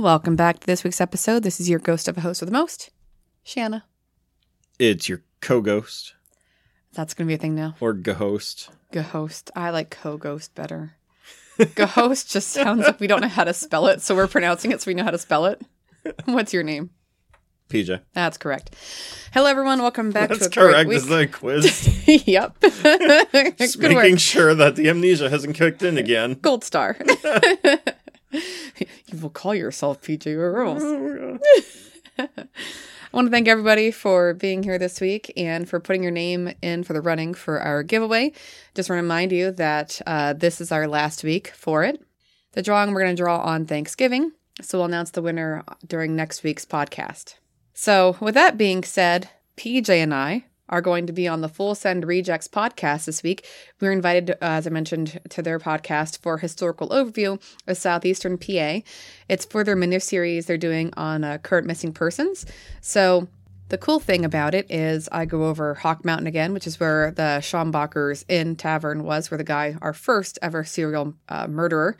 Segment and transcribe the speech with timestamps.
[0.00, 1.42] Welcome back to this week's episode.
[1.42, 2.88] This is your ghost of a host with the most,
[3.42, 3.84] Shanna.
[4.78, 6.14] It's your co-ghost
[6.94, 7.74] That's going to be a thing now.
[7.80, 8.70] or ghost.
[8.92, 9.50] Ghost.
[9.54, 10.96] I like co-ghost better.
[11.74, 14.80] Ghost just sounds like we don't know how to spell it, so we're pronouncing it
[14.80, 15.60] so we know how to spell it.
[16.24, 16.88] What's your name?
[17.68, 18.00] PJ.
[18.14, 18.74] That's correct.
[19.32, 19.80] Hello, everyone.
[19.80, 20.90] Welcome back That's to a correct.
[20.90, 22.08] Is that a quiz?
[22.26, 22.58] yep.
[23.32, 23.92] Good Just work.
[23.92, 26.34] making sure that the amnesia hasn't kicked in again.
[26.40, 26.96] Gold star.
[28.78, 30.82] you will call yourself PJ or else.
[30.82, 31.38] Oh,
[33.12, 36.52] I want to thank everybody for being here this week and for putting your name
[36.62, 38.32] in for the running for our giveaway.
[38.74, 42.00] Just want to remind you that uh, this is our last week for it.
[42.52, 46.42] The drawing we're going to draw on Thanksgiving, so we'll announce the winner during next
[46.44, 47.34] week's podcast.
[47.74, 51.74] So, with that being said, PJ and I are going to be on the Full
[51.74, 53.46] Send Rejects podcast this week.
[53.80, 58.38] We were invited, uh, as I mentioned, to their podcast for historical overview of southeastern
[58.38, 58.80] PA.
[59.28, 62.46] It's for their mini series they're doing on uh, current missing persons.
[62.80, 63.28] So
[63.70, 67.12] the cool thing about it is I go over Hawk Mountain again, which is where
[67.12, 71.96] the Schombacher's Inn Tavern was, where the guy, our first ever serial uh, murderer,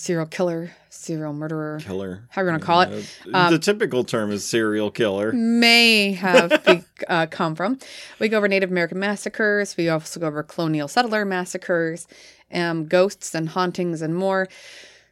[0.00, 2.22] serial killer, serial murderer, Killer.
[2.30, 3.18] How you gonna call it?
[3.32, 5.30] Uh, the typical term is serial killer.
[5.32, 7.78] may have be, uh, come from.
[8.18, 9.76] We go over Native American massacres.
[9.76, 12.08] We also go over colonial settler massacres,
[12.50, 14.48] um, ghosts and hauntings, and more.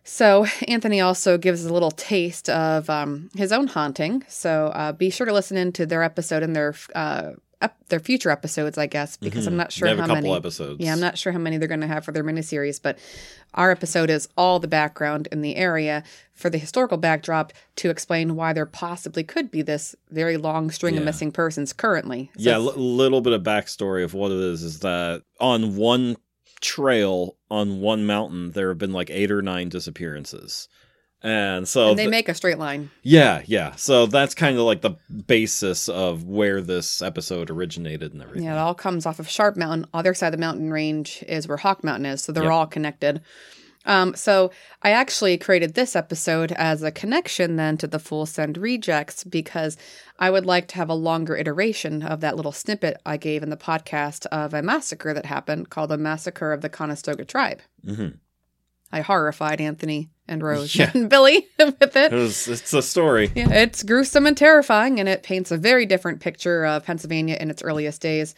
[0.05, 4.25] So Anthony also gives a little taste of um, his own haunting.
[4.27, 8.01] So uh, be sure to listen in to their episode and their uh, ep- their
[8.01, 9.59] future episodes, I guess, because I'm mm-hmm.
[9.59, 10.33] not sure how many.
[10.33, 10.81] episodes.
[10.81, 12.99] Yeah, I'm not sure how many they're going to have for their miniseries, but
[13.55, 16.03] our episode is all the background in the area
[16.35, 20.97] for the historical backdrop to explain why there possibly could be this very long string
[20.97, 22.31] of missing persons currently.
[22.37, 26.17] So yeah, a little bit of backstory of what it is is that on one
[26.61, 30.69] trail on one mountain there have been like eight or nine disappearances.
[31.23, 32.91] And so and they th- make a straight line.
[33.03, 33.75] yeah, yeah.
[33.75, 34.93] So that's kind of like the
[35.27, 38.45] basis of where this episode originated and everything.
[38.45, 39.87] Yeah, it all comes off of Sharp Mountain.
[39.93, 42.53] Other side of the mountain range is where Hawk Mountain is, so they're Yep.
[42.53, 43.21] all connected.
[43.85, 44.51] Um, so
[44.83, 49.77] I actually created this episode as a connection then to the Full Send Rejects because
[50.19, 53.51] I would like to have a longer iteration of that little snippet I gave in
[53.51, 57.61] the podcast of a massacre that happened called the Massacre of the Conestoga Tribe.
[57.85, 58.09] hmm
[58.93, 60.91] I horrified Anthony and Rose Yeah.
[60.95, 62.13] and Billy with It it.
[62.13, 63.31] was, it's a story.
[63.35, 67.51] Yeah, it's gruesome and terrifying, and it paints a very different picture of Pennsylvania in
[67.51, 68.35] its earliest days.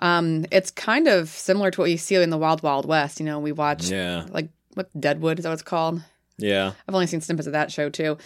[0.00, 3.20] Um, it's kind of similar to what you see in the Wild Wild West.
[3.20, 6.02] You know, we watch Yeah, like what Deadwood is that what it's called?
[6.36, 6.72] yeah.
[6.88, 8.18] I've only seen snippets of that show too,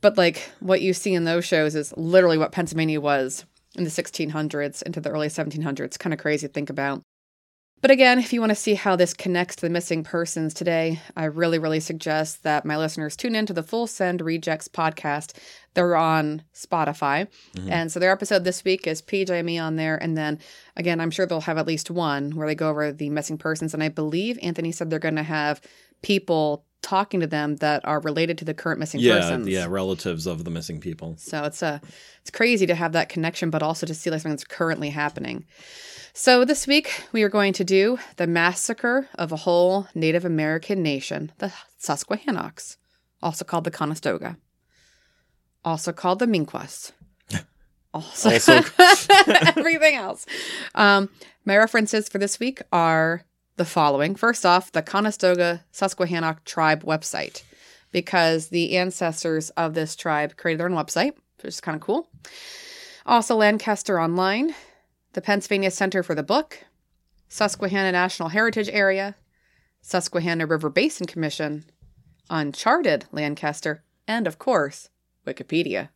[0.00, 3.44] but like what you see in those shows is literally what Pennsylvania was
[3.76, 5.96] in the 1600s into the early 1700s.
[5.98, 7.02] Kind of crazy to think about.
[7.82, 11.00] But again, if you want to see how this connects to the missing persons today,
[11.16, 15.36] I really, really suggest that my listeners tune in to the Full Send Rejects podcast.
[15.74, 17.26] They're on Spotify.
[17.56, 17.72] Mm-hmm.
[17.72, 20.00] And so their episode this week is PJ and me on there.
[20.00, 20.38] And then
[20.76, 23.74] again, I'm sure they'll have at least one where they go over the missing persons.
[23.74, 25.60] And I believe Anthony said they're going to have
[26.02, 29.48] people talking to them that are related to the current missing Yeah, persons.
[29.48, 31.16] yeah, relatives of the missing people.
[31.18, 31.80] So it's a
[32.20, 35.46] it's crazy to have that connection, but also to see like something that's currently happening.
[36.14, 40.82] So this week we are going to do the massacre of a whole Native American
[40.82, 42.76] nation, the Susquehannocks,
[43.22, 44.36] also called the Conestoga,
[45.64, 46.92] also called the Minquas,
[47.94, 48.60] also, Also-
[49.56, 50.26] everything else.
[50.74, 51.08] Um,
[51.46, 53.24] my references for this week are
[53.56, 54.14] the following.
[54.14, 57.42] First off, the Conestoga Susquehannock tribe website,
[57.90, 62.08] because the ancestors of this tribe created their own website, which is kind of cool.
[63.06, 64.54] Also, Lancaster Online,
[65.12, 66.64] the Pennsylvania Center for the Book,
[67.28, 69.14] Susquehanna National Heritage Area,
[69.80, 71.64] Susquehanna River Basin Commission,
[72.30, 74.88] Uncharted Lancaster, and of course,
[75.26, 75.88] Wikipedia.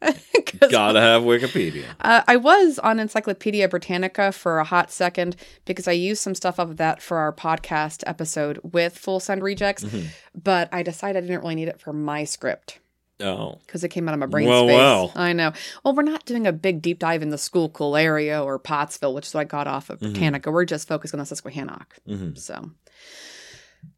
[0.70, 1.84] Gotta have Wikipedia.
[2.00, 5.36] uh, I was on Encyclopedia Britannica for a hot second
[5.66, 9.42] because I used some stuff off of that for our podcast episode with Full Send
[9.42, 10.06] Rejects, Mhm.
[10.34, 12.78] but I decided I didn't really need it for my script
[13.20, 14.76] Oh, because it came out of my brain Well, space.
[14.76, 15.12] well.
[15.16, 15.52] I know.
[15.84, 19.26] Well, we're not doing a big deep dive in the Schuylkill area or Pottsville, which
[19.26, 20.12] is what I got off of Mhm.
[20.12, 20.50] Britannica.
[20.50, 21.96] We're just focused on the Susquehannock.
[22.06, 22.70] hmm So,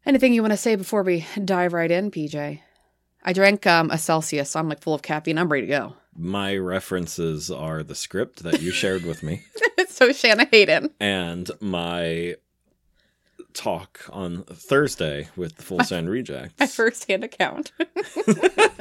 [0.05, 2.61] anything you want to say before we dive right in, PJ?
[3.23, 5.37] I drank um, a Celsius, so I'm like full of caffeine.
[5.37, 5.95] I'm ready to go.
[6.15, 9.41] my references are the script that you shared with me
[9.89, 10.89] so, Shanna Hayden.
[10.99, 12.35] and my
[13.53, 16.53] talk on Thursday with the Full Send Rejects.
[16.59, 17.71] my first-hand account.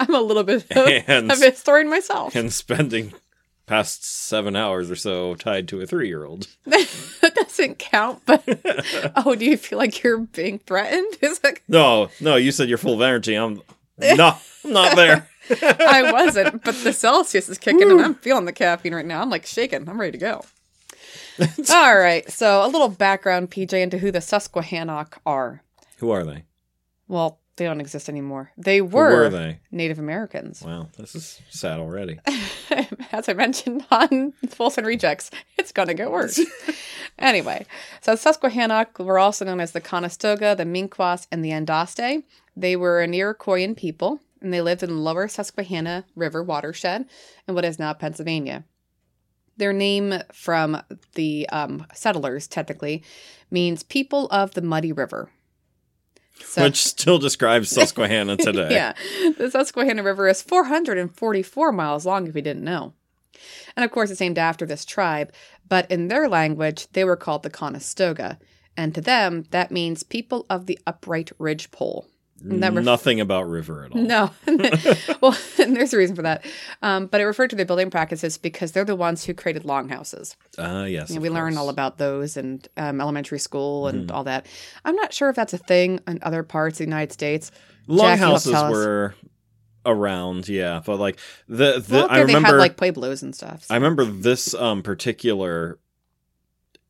[0.08, 2.34] I'm a little bit of And- a historian myself.
[2.34, 3.12] and spending
[3.66, 6.48] past seven hours or so tied to a three year old.
[6.66, 8.42] that doesn't count, but
[9.16, 11.16] oh, do you feel like you're being threatened?
[11.20, 13.34] Is like no, no, you said you're full of energy.
[13.36, 13.62] I'm
[14.00, 15.28] not I'm not there.
[15.50, 19.20] I wasn't, but the Celsius is kicking and I'm feeling the caffeine right now.
[19.20, 19.88] I'm like shaking.
[19.88, 20.44] I'm ready to go.
[21.70, 22.30] All right.
[22.30, 25.62] So, a little background, PJ, into who the Susquehannock are.
[25.98, 26.44] Who are they?
[27.08, 28.50] Well, they don't exist anymore.
[28.56, 29.60] They were, were they?
[29.70, 30.62] Native Americans.
[30.62, 32.18] Wow, this is sad already.
[33.12, 36.40] As I mentioned on Full Send Rejects, it's going to get worse.
[37.18, 37.66] anyway,
[38.00, 42.22] so Susquehannock were also known as the Conestoga, the Minquas, and the Andaste.
[42.56, 47.04] They were an Iroquoian people, and they lived in the lower Susquehanna River watershed
[47.46, 48.64] in what is now Pennsylvania.
[49.58, 50.82] Their name from
[51.12, 53.02] the um, settlers, technically,
[53.50, 55.30] means people of the muddy river.
[56.42, 58.68] So- Which still describes Susquehanna today.
[58.70, 58.92] yeah.
[59.38, 62.94] The Susquehanna River is 444 miles long, if you didn't know.
[63.76, 65.32] And of course, it's named after this tribe,
[65.68, 68.38] but in their language, they were called the Conestoga.
[68.76, 71.70] And to them, that means people of the upright ridge
[72.42, 73.98] And that Nothing about river at all.
[74.00, 74.30] no.
[75.20, 76.44] well, and there's a reason for that.
[76.82, 80.36] Um, but it referred to their building practices because they're the ones who created longhouses.
[80.58, 81.10] Ah, yes.
[81.10, 84.14] You know, of we learn all about those in um, elementary school and Mhm.
[84.14, 84.46] all that.
[84.84, 87.50] I'm not sure if that's a thing in other parts of the United States.
[87.50, 87.58] Jack,
[87.88, 89.14] you'll have to longhouses were
[89.86, 93.64] around, yeah, but like the, the Well, I remember had like pueblos and stuff.
[93.64, 95.78] so- I remember this um particular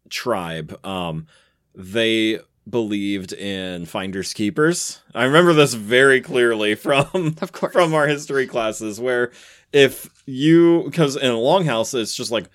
[0.08, 1.26] tribe um
[1.75, 5.00] they believed in finders keepers.
[5.14, 7.72] I remember this very clearly from of course.
[7.72, 9.32] from our history classes where
[9.72, 12.49] if you because in a longhouse it's just like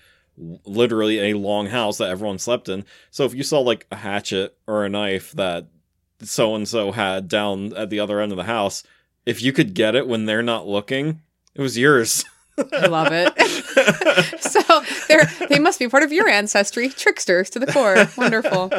[0.66, 4.54] literally a long house that everyone slept in so if you saw like a hatchet
[4.66, 5.66] or a knife that
[6.20, 8.82] so and so had down at the other end of the house
[9.24, 11.22] if you could get it when they're not looking
[11.54, 12.22] it was yours
[12.72, 13.32] I love it.
[14.40, 14.60] so
[15.08, 18.06] they're they must be part of your ancestry, tricksters to the core.
[18.16, 18.70] Wonderful.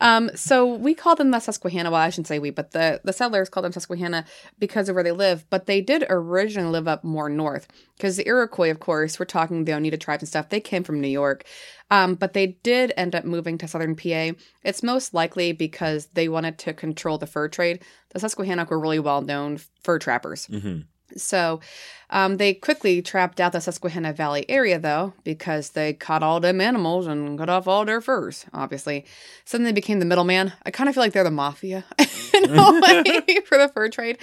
[0.00, 1.90] Um, so we call them the Susquehanna.
[1.90, 4.24] Well, I shouldn't say we, but the the settlers called them Susquehanna
[4.58, 5.44] because of where they live.
[5.50, 9.64] But they did originally live up more north because the Iroquois, of course, we're talking
[9.64, 10.48] the Oneida tribes and stuff.
[10.48, 11.44] They came from New York,
[11.90, 14.32] um, but they did end up moving to southern PA.
[14.62, 17.82] It's most likely because they wanted to control the fur trade.
[18.10, 20.46] The Susquehannock were really well known fur trappers.
[20.46, 20.80] hmm
[21.16, 21.60] So
[22.10, 26.60] um, they quickly trapped out the Susquehanna Valley area, though, because they caught all them
[26.60, 29.04] animals and cut off all their furs, obviously.
[29.44, 30.52] So then they became the middleman.
[30.64, 34.18] I kind of feel like they're the mafia in a way for the fur trade.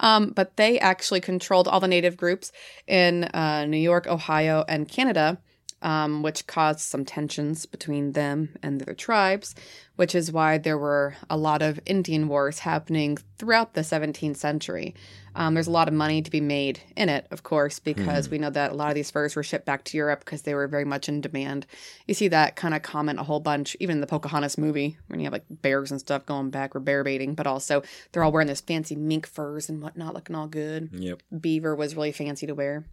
[0.00, 2.52] Um, but they actually controlled all the native groups
[2.86, 5.38] in uh, New York, Ohio, and Canada,
[5.84, 9.54] um, which caused some tensions between them and their tribes,
[9.96, 14.94] which is why there were a lot of Indian wars happening throughout the 17th century.
[15.36, 18.38] Um, there's a lot of money to be made in it, of course, because we
[18.38, 20.68] know that a lot of these furs were shipped back to Europe because they were
[20.68, 21.66] very much in demand.
[22.06, 25.18] You see that kind of comment a whole bunch, even in the Pocahontas movie, when
[25.18, 27.82] you have like bears and stuff going back or bear baiting, but also
[28.12, 31.96] they're all wearing this fancy mink furs and whatnot, looking all good yep beaver was
[31.96, 32.84] really fancy to wear.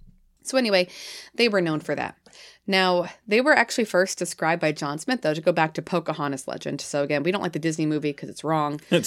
[0.44, 0.88] So anyway,
[1.36, 2.18] they were known for that.
[2.68, 6.48] Now, they were actually first described by John Smith, though, to go back to Pocahontas
[6.48, 6.80] legend.
[6.80, 8.80] So again, we don't like the Disney movie because it's wrong.
[8.90, 9.06] but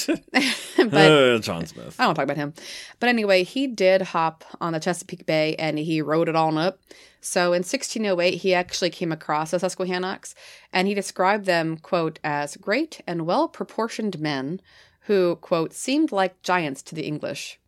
[0.92, 1.96] Uh, John Smith.
[1.98, 2.52] I don't want to talk about him.
[2.98, 6.80] But anyway, he did hop on the Chesapeake Bay and he rode it on up.
[7.20, 10.34] So in 1608, he actually came across the Susquehannocks
[10.72, 14.60] and he described them, quote, as great and well proportioned men
[15.02, 17.58] who, quote, seemed like giants to the English.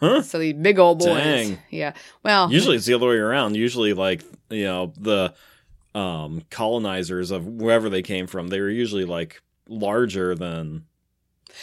[0.00, 0.22] Huh?
[0.22, 1.08] So the big old boys.
[1.08, 1.58] Dang.
[1.70, 1.94] Yeah.
[2.22, 3.56] Well, Usually it's the other way around.
[3.56, 5.34] Usually, like you know, the
[5.94, 10.84] um, colonizers of wherever they came from, they were usually like larger than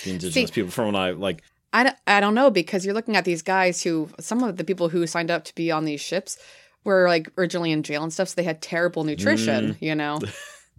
[0.04, 0.72] the indigenous See- people.
[0.72, 3.84] From when I like, I, don't- I don't know because you're looking at these guys
[3.84, 6.38] who some of the people who signed up to be on these ships
[6.84, 10.20] were like originally in jail and stuff, so they had terrible nutrition, you know.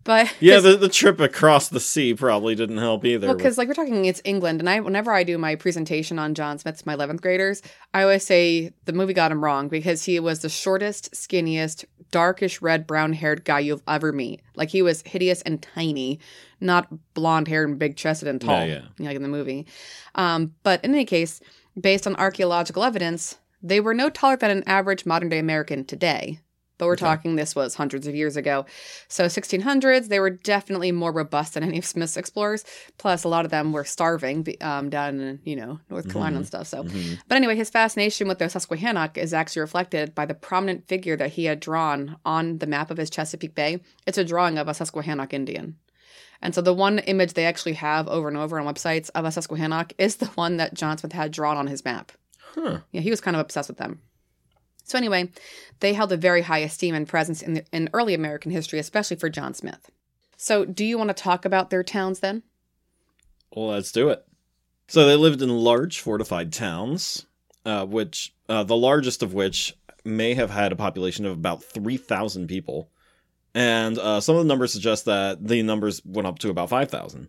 [0.04, 3.26] But yeah, the, the trip across the sea probably didn't help either.
[3.28, 6.34] well, because like we're talking, it's England, and I whenever I do my presentation on
[6.34, 7.62] John Smith to my 11th graders,
[7.94, 12.60] I always say the movie got him wrong because he was the shortest, skinniest, darkish
[12.60, 14.42] red, brown haired guy you've ever meet.
[14.54, 16.20] Like he was hideous and tiny,
[16.60, 19.06] not blonde hair and big chested and tall, Yeah, yeah.
[19.06, 19.66] like in the movie.
[20.14, 21.40] Um, but in any case,
[21.80, 26.40] based on archaeological evidence, they were no taller than an average modern day American today.
[26.82, 27.06] But we're Okay.
[27.06, 28.66] talking this was hundreds of years ago.
[29.06, 32.64] So 1600s, they were definitely more robust than any of Smith's explorers.
[32.98, 36.46] Plus, a lot of them were starving um, down in, you know, North Carolina and
[36.46, 36.66] stuff.
[36.66, 37.20] So, Mhm.
[37.28, 41.30] but anyway, his fascination with the Susquehannock is actually reflected by the prominent figure that
[41.34, 43.78] he had drawn on the map of his Chesapeake Bay.
[44.04, 45.76] It's a drawing of a Susquehannock Indian.
[46.40, 49.30] And so the one image they actually have over and over on websites of a
[49.30, 52.10] Susquehannock is the one that John Smith had drawn on his map.
[52.56, 52.78] Huh.
[52.90, 54.00] Yeah, he was kind of obsessed with them.
[54.84, 55.30] So anyway,
[55.80, 59.16] they held a very high esteem and presence in, the, in early American history, especially
[59.16, 59.90] for John Smith.
[60.36, 62.42] So, do you want to talk about their towns then?
[63.54, 64.26] Well, let's do it.
[64.88, 67.26] So they lived in large fortified towns,
[67.64, 69.74] uh, which uh, the largest of which
[70.04, 72.90] may have had a population of about three thousand people,
[73.54, 76.90] and uh, some of the numbers suggest that the numbers went up to about five
[76.90, 77.28] thousand.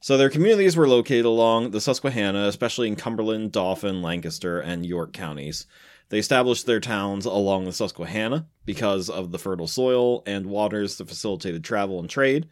[0.00, 5.12] So their communities were located along the Susquehanna, especially in Cumberland, Dauphin, Lancaster, and York
[5.12, 5.66] counties.
[6.10, 11.08] They established their towns along the Susquehanna because of the fertile soil and waters that
[11.08, 12.48] facilitated travel and trade,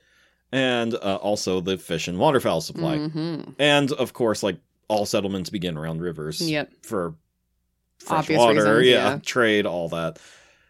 [0.51, 2.97] and uh, also the fish and waterfowl supply.
[2.99, 3.53] Mm-hmm.
[3.59, 4.57] And of course, like
[4.89, 6.73] all settlements begin around rivers Yep.
[6.83, 7.15] for
[7.99, 9.19] fresh Obvious water, reasons, yeah, yeah.
[9.25, 10.19] trade, all that.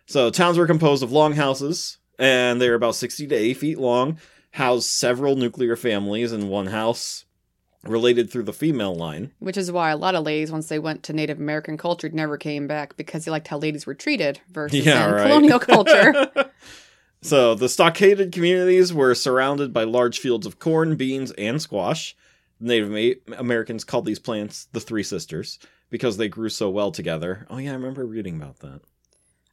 [0.06, 4.18] So towns were composed of longhouses, and they were about 60 to 80 feet long,
[4.50, 7.24] housed several nuclear families in one house,
[7.84, 9.32] related through the female line.
[9.38, 12.36] Which is why a lot of ladies, once they went to Native American culture, never
[12.36, 15.22] came back because they liked how ladies were treated versus Yeah, in right.
[15.26, 16.26] colonial culture.
[17.22, 22.16] so the stockaded communities were surrounded by large fields of corn, beans, and squash.
[22.60, 25.58] Native Americans called these plants the Three Sisters
[25.90, 27.46] because they grew so well together.
[27.50, 28.80] Oh yeah, I remember reading about that.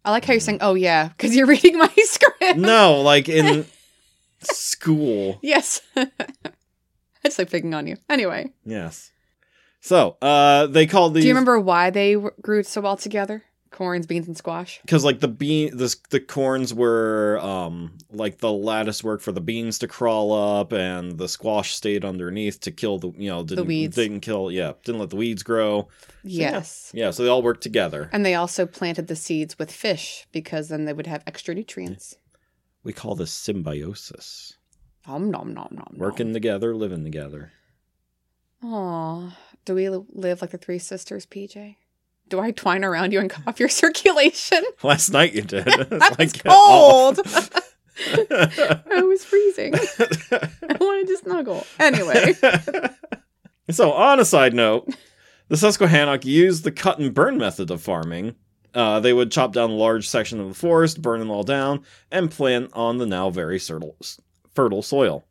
[0.06, 0.44] I like how you're mm.
[0.44, 2.58] saying, "Oh yeah," because you're reading my script.
[2.58, 3.66] no, like in
[4.42, 5.40] school.
[5.42, 5.82] Yes.
[7.24, 7.98] It's like picking on you.
[8.10, 9.12] Anyway, Yes.
[9.82, 13.44] So, uh, they called these do you remember why they w- grew so well together?
[13.72, 14.80] Corns, beans, and squash.
[14.82, 19.40] because like the bean, the the corns were um like the lattice work for the
[19.42, 23.68] beans to crawl up, and the squash stayed underneath to kill the you know didn't
[23.68, 23.96] weeds.
[23.96, 25.88] didn't kill yeah didn't let the weeds grow.
[26.24, 26.52] yeah.
[26.54, 26.92] Yes.
[26.96, 28.10] Yeah, so they all worked together.
[28.12, 32.16] And they also planted the seeds with fish because then they would have extra nutrients.
[32.84, 34.58] We call this symbiosis.
[35.08, 35.94] Nom nom nom nom.
[35.98, 37.52] Working together, living together.
[38.64, 39.36] Aw.
[39.66, 41.76] Do we live like the three sisters, PJ?
[42.28, 44.64] Do I twine around you and cough your circulation?
[44.84, 45.68] Last night you did.
[45.68, 47.20] I was get cold.
[48.32, 49.74] I was freezing.
[49.76, 51.66] I wanted to snuggle.
[51.80, 52.34] Anyway.
[53.70, 54.94] so, on a side note,
[55.48, 58.36] the Susquehannock used the cut and burn method of farming.
[58.74, 61.84] Uh, they would chop down a large section of the forest, burn it all down,
[62.12, 63.98] and plant on the now very fertile,
[64.54, 65.26] fertile soil.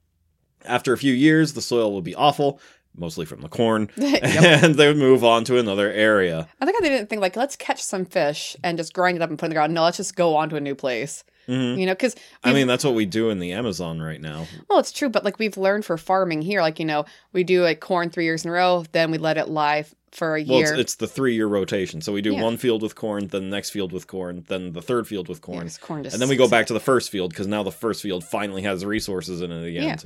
[0.64, 2.60] After a few years, the soil would be awful,
[2.96, 4.22] mostly from the corn, Yep.
[4.62, 6.48] and they would move on to another area.
[6.60, 9.30] I think they didn't think like let's catch some fish and just grind it up
[9.30, 9.74] and put it in the ground.
[9.74, 11.22] No, let's just go on to a new place.
[11.48, 11.78] Mhm.
[11.78, 14.46] You know, because I mean, that's what we do in the Amazon right now.
[14.68, 17.62] well, it's true, but like we've learned for farming here, like you know, we do
[17.62, 20.58] like corn three years in a row, then we let it lie for a Well,
[20.58, 20.72] year.
[20.72, 22.00] it's, it's the three year rotation.
[22.00, 22.42] So we do Yeah.
[22.42, 25.38] one field with corn, then the next field with corn, then the third field with
[25.38, 25.62] Yeah, corn.
[25.62, 27.62] 'cause corn just and then we go sits back to the first field because now
[27.62, 29.82] the first field finally has resources in it again.
[29.84, 29.96] Yeah.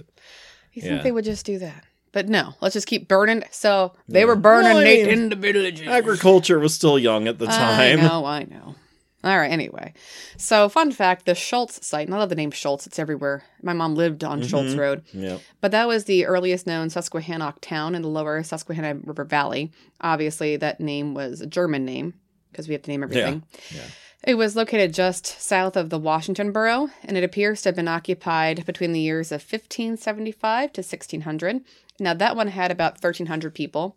[0.73, 1.03] You think Yeah.
[1.03, 1.85] they would just do that?
[2.13, 3.43] But no, let's just keep burning.
[3.51, 4.27] So they Yeah.
[4.27, 5.87] were burning Well, I Nate mean, in the villages.
[5.89, 8.01] Agriculture was still young at the time.
[8.01, 8.75] I know, I know.
[9.25, 9.93] All right, anyway.
[10.37, 13.45] So, fun fact the Schultz site, and I love the name Schultz, it's everywhere.
[13.63, 14.79] My mom lived on Schultz Mhm.
[14.79, 15.39] Road, Yeah.
[15.61, 19.71] but that was the earliest known Susquehannock town in the lower Susquehanna River Valley.
[20.01, 22.15] Obviously, that name was a German name
[22.51, 23.45] because we have to name everything.
[23.73, 23.83] yeah.
[24.25, 27.89] It was located just south of the Washington borough, and it appears to have been
[27.89, 31.61] occupied between the years of 1575 to 1600.
[31.99, 33.97] Now, that one had about 1,300 people.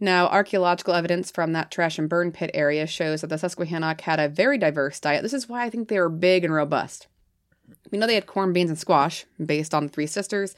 [0.00, 4.18] Now, archaeological evidence from that trash and burn pit area shows that the Susquehannock had
[4.18, 5.22] a very diverse diet.
[5.22, 7.06] This is why I think they were big and robust.
[7.90, 10.54] We know they had corn, beans, and squash based on the Three Sisters,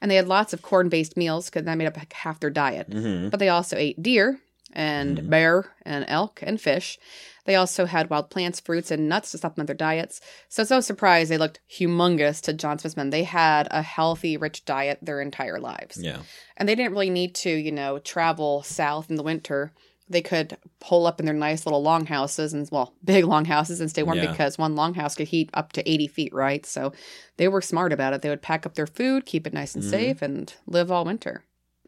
[0.00, 2.92] and they had lots of corn based meals because that made up half their diet.
[2.92, 4.40] hmm But they also ate deer
[4.72, 5.30] and Mhm.
[5.30, 6.98] bear and elk and fish.
[7.44, 10.20] They also had wild plants, fruits, and nuts to supplement their diets.
[10.48, 13.10] So it's no surprise they looked humongous to John Smith's men.
[13.10, 15.96] They had a healthy, rich diet their entire lives.
[16.00, 16.22] Yeah.
[16.56, 19.72] And they didn't really need to, you know, travel south in the winter.
[20.08, 24.02] They could pull up in their nice little longhouses and, well, big longhouses and stay
[24.04, 24.30] warm Yeah.
[24.30, 26.64] because one longhouse could heat up to 80 feet, right?
[26.64, 26.92] So
[27.38, 28.22] they were smart about it.
[28.22, 29.90] They would pack up their food, keep it nice and Mhm.
[29.90, 31.42] safe, and live all winter.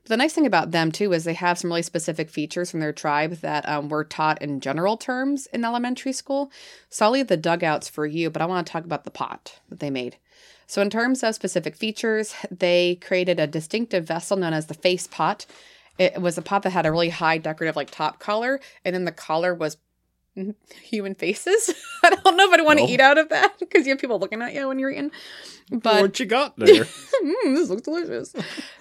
[0.07, 2.93] The nice thing about them too is they have some really specific features from their
[2.93, 6.53] tribe that um, were taught in general terms in elementary school.
[6.91, 9.61] So I'll leave the dugouts for you, but I want to talk about the pot
[9.71, 10.17] that they made.
[10.67, 15.07] So in terms of specific features, they created a distinctive vessel known as the face
[15.07, 15.47] pot.
[15.99, 19.05] It was a pot that had a really high decorative like top collar, and then
[19.05, 19.77] the collar was
[20.83, 21.73] human faces.
[22.03, 24.19] I don't know if I'd want to eat out of that because you have people
[24.19, 25.11] looking at you when you're eating.
[25.71, 26.85] But what you got there?
[26.85, 28.33] Mm, this looks delicious.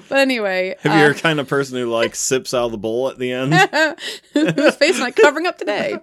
[0.09, 2.77] But anyway, If uh, you're the kind of person who like sips out of the
[2.77, 3.53] bowl at the end,
[4.33, 5.97] Whose face am I covering up today?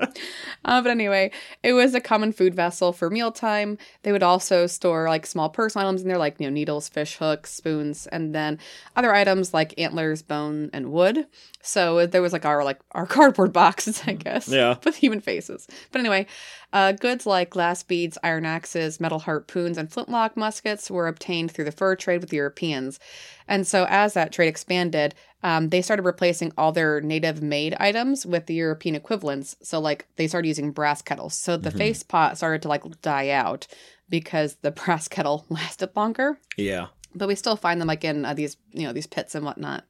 [0.64, 1.30] Uh, but anyway,
[1.62, 3.78] it was a common food vessel for mealtime.
[4.02, 7.16] They would also store like small personal items in there, like you know needles, fish
[7.16, 8.58] hooks, spoons, and then
[8.96, 11.26] other items like antlers, bone, and wood.
[11.62, 14.76] So there was like our like our cardboard boxes, I guess, Yeah.
[14.84, 15.66] with human faces.
[15.92, 16.26] But anyway,
[16.72, 21.64] uh, goods like glass beads, iron axes, metal harpoons, and flintlock muskets were obtained through
[21.64, 23.00] the fur trade with Europeans.
[23.48, 28.24] And so, as that trade expanded, um, they started replacing all their native made items
[28.24, 29.56] with the European equivalents.
[29.62, 31.34] So, like, they started using brass kettles.
[31.34, 31.76] So, the Mhm.
[31.78, 33.66] face pot started to like die out
[34.08, 36.88] because the brass kettle lasted longer Yeah.
[37.14, 39.84] but we still find them like in uh, these you know these pits and whatnot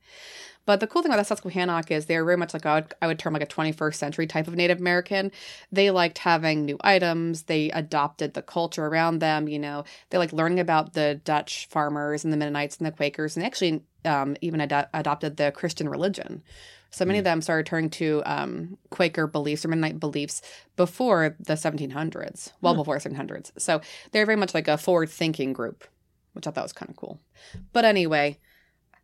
[0.67, 3.07] but the cool thing about the Susquehannock is they're very much like I would, I
[3.07, 5.33] would term like a 21st century type of Native American.
[5.73, 7.43] They liked having new items.
[7.45, 9.49] They adopted the culture around them.
[9.49, 13.37] You know, they like learning about the Dutch farmers and the Mennonites and the Quakers,
[13.37, 16.43] and they actually um, even ado- adopted the Christian religion.
[16.93, 20.43] So many of them started turning to um, Quaker beliefs or Mennonite beliefs
[20.77, 22.81] before the 1700s, well Hmm.
[22.81, 23.53] before the 1700s.
[23.59, 25.85] So they're very much like a forward-thinking group,
[26.33, 27.21] which I thought was kind of cool.
[27.73, 28.39] But anyway,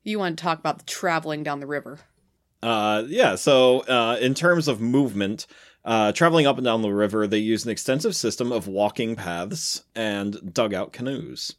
[0.07, 1.99] you want to talk about the traveling down the river.
[2.63, 3.35] Uh, yeah.
[3.35, 5.47] So, uh, in terms of movement,
[5.85, 9.85] uh, traveling up and down the river, they used an extensive system of walking paths
[9.95, 11.55] and dugout canoes.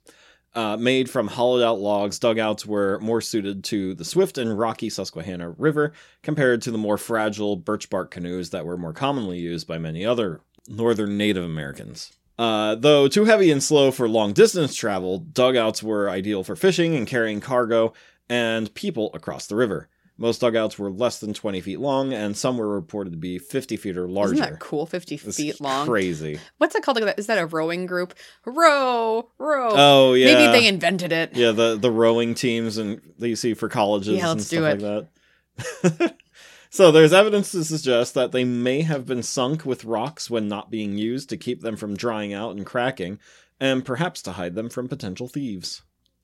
[0.54, 4.89] Uh, made from hollowed out logs, dugouts were more suited to the swift and rocky
[4.89, 9.68] Susquehanna River compared to the more fragile birch bark canoes that were more commonly used
[9.68, 12.12] by many other northern Native Americans.
[12.39, 16.96] Uh, though too heavy and slow for long distance travel, dugouts were ideal for fishing
[16.96, 17.94] and carrying cargo
[18.29, 19.89] and people across the river.
[20.19, 23.77] Most dugouts were less than 20 feet long, and some were reported to be 50
[23.77, 24.34] feet or larger.
[24.34, 24.88] Isn't that cool?
[24.88, 25.86] 50 It's feet long.
[25.86, 26.39] Crazy.
[26.57, 26.98] What's it called?
[27.17, 28.15] Is that a rowing group?
[28.43, 29.69] Row, row.
[29.72, 30.34] Oh, yeah.
[30.34, 31.36] Maybe they invented it.
[31.36, 34.62] Yeah, the, the rowing teams and that you see for colleges Yeah, and stuff do
[34.63, 36.15] like that.
[36.72, 40.72] so there's evidence to suggest that they may have been sunk with rocks when not
[40.72, 43.19] being used to keep them from drying out and cracking,
[43.60, 45.84] and perhaps to hide them from potential thieves.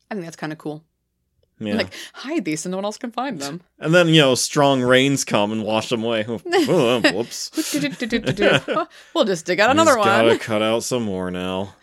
[0.10, 0.84] I think that's kind of cool.
[1.66, 1.76] Yeah.
[1.76, 3.62] Like, hide these so no one else can find them.
[3.80, 6.26] and then, you know, strong rains come and wash them away.
[6.46, 7.52] Oh, whoops.
[9.14, 10.08] we'll just dig out another one.
[10.08, 11.76] Gotta cut out some more now.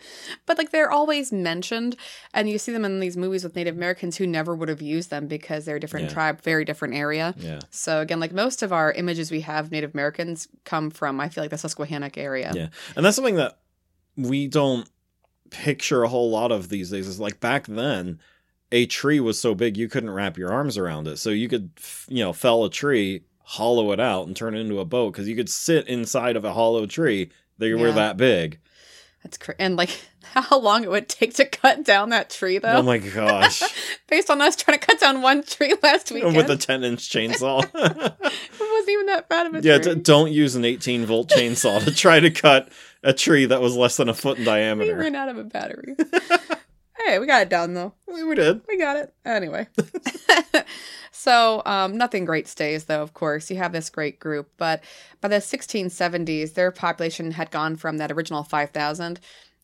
[0.45, 1.95] But like they're always mentioned,
[2.33, 5.09] and you see them in these movies with Native Americans who never would have used
[5.09, 6.13] them because they're a different Yeah.
[6.13, 7.33] tribe, very different area.
[7.37, 7.59] Yeah.
[7.69, 11.43] So again, like most of our images we have Native Americans come from, I feel
[11.43, 12.51] like the Susquehannock area.
[12.55, 12.67] Yeah.
[12.95, 13.59] And that's something that
[14.15, 14.89] we don't
[15.49, 17.07] picture a whole lot of these days.
[17.07, 18.19] Is like back then,
[18.71, 21.17] a tree was so big you couldn't wrap your arms around it.
[21.17, 21.71] So you could,
[22.07, 25.27] you know, fell a tree, hollow it out, and turn it into a boat because
[25.27, 27.31] you could sit inside of a hollow tree.
[27.57, 27.93] They were Yeah.
[27.95, 28.59] that big.
[29.23, 29.57] That's crazy.
[29.59, 29.91] and like
[30.23, 32.77] how long it would take to cut down that tree though.
[32.77, 33.61] Oh my gosh.
[34.07, 37.07] Based on us trying to cut down one tree last weekend, With a 10 inch
[37.07, 37.61] chainsaw.
[37.63, 39.93] it wasn't even that bad of a yeah, tree.
[39.95, 42.69] d- don't use an 18 volt chainsaw to try to cut
[43.03, 44.95] a tree that was less than a foot in diameter.
[44.95, 45.95] we ran out of a battery.
[47.05, 47.93] Hey, we got it down though.
[48.07, 48.61] We, we did.
[48.67, 49.13] We got it.
[49.25, 49.67] Anyway.
[51.11, 53.49] so, um, nothing great stays, though, of course.
[53.49, 54.49] You have this great group.
[54.57, 54.83] But
[55.19, 59.19] by the 1670s, their population had gone from that original 5,000.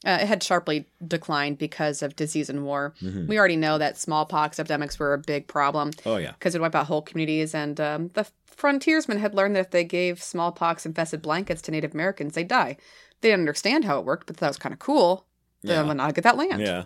[0.05, 2.93] Uh, it had sharply declined because of disease and war.
[3.01, 3.27] Mhm.
[3.27, 6.33] We already know that smallpox epidemics were a big problem Oh, yeah.
[6.33, 7.55] because it wiped out whole communities.
[7.55, 11.95] And um, the frontiersmen had learned that if they gave smallpox infested blankets to Native
[11.95, 12.77] Americans, they'd die.
[13.21, 15.25] They didn't understand how it worked, but that was kind of cool.
[15.63, 15.81] Yeah.
[15.81, 16.61] Then not get that land.
[16.61, 16.83] Yeah.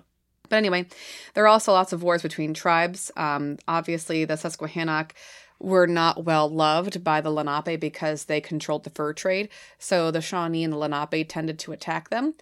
[0.51, 0.85] But anyway,
[1.33, 3.09] there are also lots of wars between tribes.
[3.15, 5.15] Um, obviously, the Susquehannock
[5.63, 9.49] were not well loved by the Lenape because they controlled the fur trade.
[9.79, 12.33] So the Shawnee and the Lenape tended to attack them.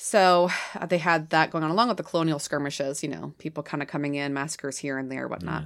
[0.00, 3.64] So uh, they had that going on along with the colonial skirmishes, you know, people
[3.64, 5.64] kind of coming in, massacres here and there, whatnot.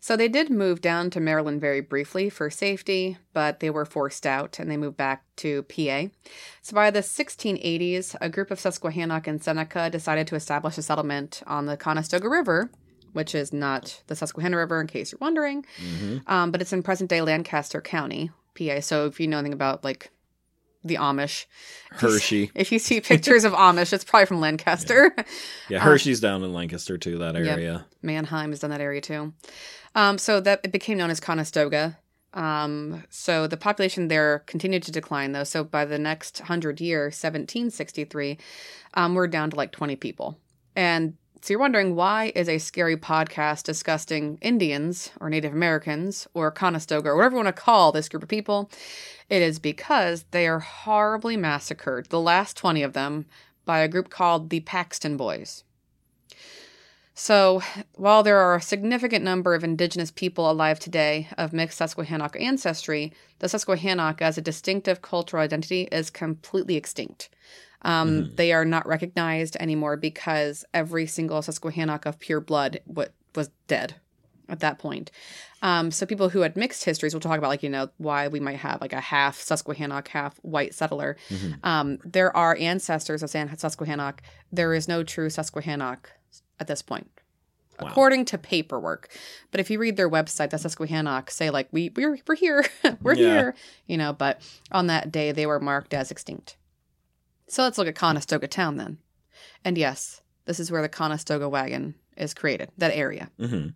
[0.00, 4.26] So they did move down to Maryland very briefly for safety, but they were forced
[4.26, 6.08] out and they moved back to PA.
[6.60, 11.44] So by the 1680s, a group of Susquehannock and Seneca decided to establish a settlement
[11.46, 12.70] on the Conestoga River,
[13.12, 16.82] which is not the Susquehanna River, in case you're wondering, hmm um, but it's in
[16.82, 18.80] present day Lancaster County, PA.
[18.80, 20.10] So if you know anything about like
[20.84, 21.46] the Amish,
[21.90, 22.50] Hershey.
[22.54, 25.14] if you see pictures of Amish, it's probably from Lancaster.
[25.68, 27.46] Yeah, Uh, Hershey's down in Lancaster too, that Yep.
[27.46, 27.86] area.
[28.02, 29.32] Manheim is in that area too.
[29.94, 31.98] Um, so that it became known as Conestoga.
[32.34, 35.44] Um, so the population there continued to decline though.
[35.44, 38.38] So by the next hundred year, 1763,
[38.94, 40.38] um, we're down to like 20 people.
[40.76, 46.50] And so you're wondering why is a scary podcast discussing Indians or Native Americans or
[46.50, 48.70] Conestoga or whatever you want to call this group of people?
[49.28, 53.26] It is because they are horribly massacred, the last 20 of them,
[53.64, 55.64] by a group called the Paxton Boys.
[57.14, 57.62] So,
[57.94, 63.12] while there are a significant number of indigenous people alive today of mixed Susquehannock ancestry,
[63.40, 67.28] the Susquehannock as a distinctive cultural identity is completely extinct.
[67.82, 68.36] Um, Mhm.
[68.36, 73.94] They are not recognized anymore because every single Susquehannock of pure blood w- was dead
[74.48, 75.10] at that point.
[75.62, 78.40] Um, so people who had mixed histories, we'll talk about like you know why we
[78.40, 81.16] might have like a half Susquehannock, half white settler.
[81.30, 81.58] Mhm.
[81.64, 84.22] Um, there are ancestors of San Susquehannock.
[84.52, 86.10] There is no true Susquehannock
[86.60, 87.10] at this point.
[87.80, 87.88] Wow.
[87.90, 89.08] According to paperwork,
[89.52, 92.64] but if you read their website, the Susquehannock say like we we're we're here,
[93.02, 93.28] we're Yeah.
[93.28, 93.54] here,
[93.86, 94.12] you know.
[94.12, 94.40] But
[94.72, 96.56] on that day, they were marked as extinct.
[97.48, 98.98] So let's look at Conestoga Town then,
[99.64, 102.70] and yes, this is where the Conestoga wagon is created.
[102.78, 103.30] That area.
[103.38, 103.68] hmm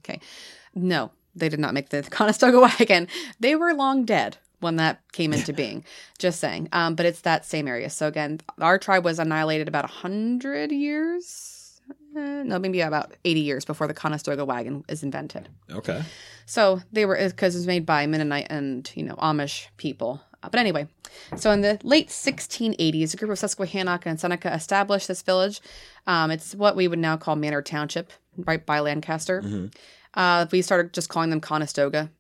[0.75, 3.09] No, they did not make the Conestoga wagon.
[3.41, 5.85] They were long dead when that came into being.
[6.19, 6.69] Just saying.
[6.73, 7.91] Um, but it's that same area.
[7.91, 11.81] So again, our tribe was annihilated about hundred years.
[12.17, 15.49] Uh, no, maybe about eighty years before the Conestoga wagon is invented.
[15.71, 16.03] Okay.
[16.47, 20.21] So they were because it was made by Mennonite and you know Amish people.
[20.43, 20.89] Uh, But anyway,
[21.37, 25.61] so in the late 1680s, a group of Susquehannock and Seneca established this village.
[26.07, 29.41] Um, it's what we would now call Manor Township, right by Lancaster.
[29.43, 29.67] hmm
[30.15, 32.11] Uh, we started just calling them Conestoga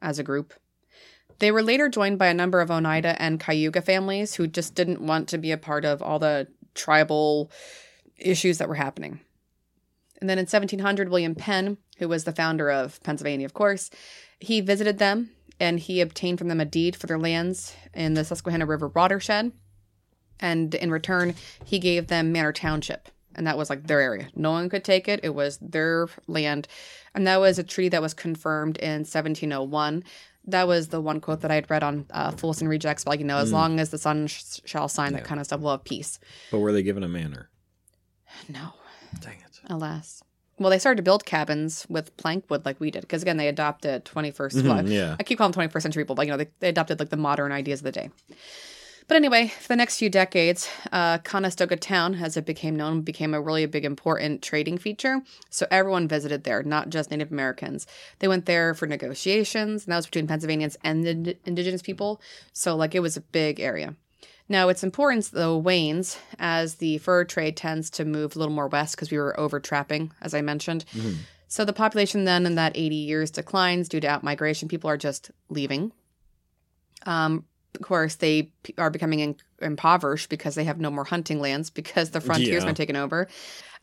[0.00, 0.54] as a group.
[1.40, 5.00] They were later joined by a number of Oneida and Cayuga families who just didn't
[5.00, 7.50] want to be a part of all the tribal
[8.18, 9.20] issues that were happening.
[10.20, 13.90] And then in 1700, William Penn, who was the founder of Pennsylvania, of course,
[14.38, 18.24] he visited them and he obtained from them a deed for their lands in the
[18.24, 19.52] Susquehanna River watershed.
[20.40, 23.08] And in return, he gave them Manor Township.
[23.36, 24.28] And that was like their area.
[24.34, 25.20] No one could take it.
[25.22, 26.66] It was their land.
[27.14, 30.02] And that was a treaty that was confirmed in 1701.
[30.46, 33.06] That was the one quote that I had read on uh, Full Send Rejects.
[33.06, 33.52] Like, you know, as Mm.
[33.52, 36.18] long as the sun sh- shall shine, that kind of stuff, we'll have peace.
[36.50, 37.50] But were they given a manor?
[38.48, 38.70] No,
[39.20, 39.60] Dang it.
[39.68, 40.22] alas.
[40.60, 43.00] Well, they started to build cabins with plank wood like we did.
[43.00, 44.56] Because again, they adopted 21st.
[44.56, 45.16] Mhm, well, yeah.
[45.18, 47.16] I keep calling them 21st century people, but you know, they, they adopted like the
[47.16, 48.10] modern ideas of the day.
[49.08, 53.34] But anyway, for the next few decades, uh, Conestoga Town, as it became known, became
[53.34, 55.22] a really big important trading feature.
[55.48, 57.88] So everyone visited there, not just Native Americans.
[58.20, 62.20] They went there for negotiations, and that was between Pennsylvanians and the ind- indigenous people.
[62.52, 63.96] So like it was a big area.
[64.50, 68.66] Now, its importance, though, wanes as the fur trade tends to move a little more
[68.66, 70.84] west because we were over trapping, as I mentioned.
[70.92, 71.18] Mhm.
[71.46, 74.68] So the population then in that 80 years declines due to outmigration.
[74.68, 75.92] People are just leaving.
[77.06, 81.70] Um, of course, they are becoming in- impoverished because they have no more hunting lands
[81.70, 82.66] because the frontier's Yeah.
[82.66, 83.28] been taken over.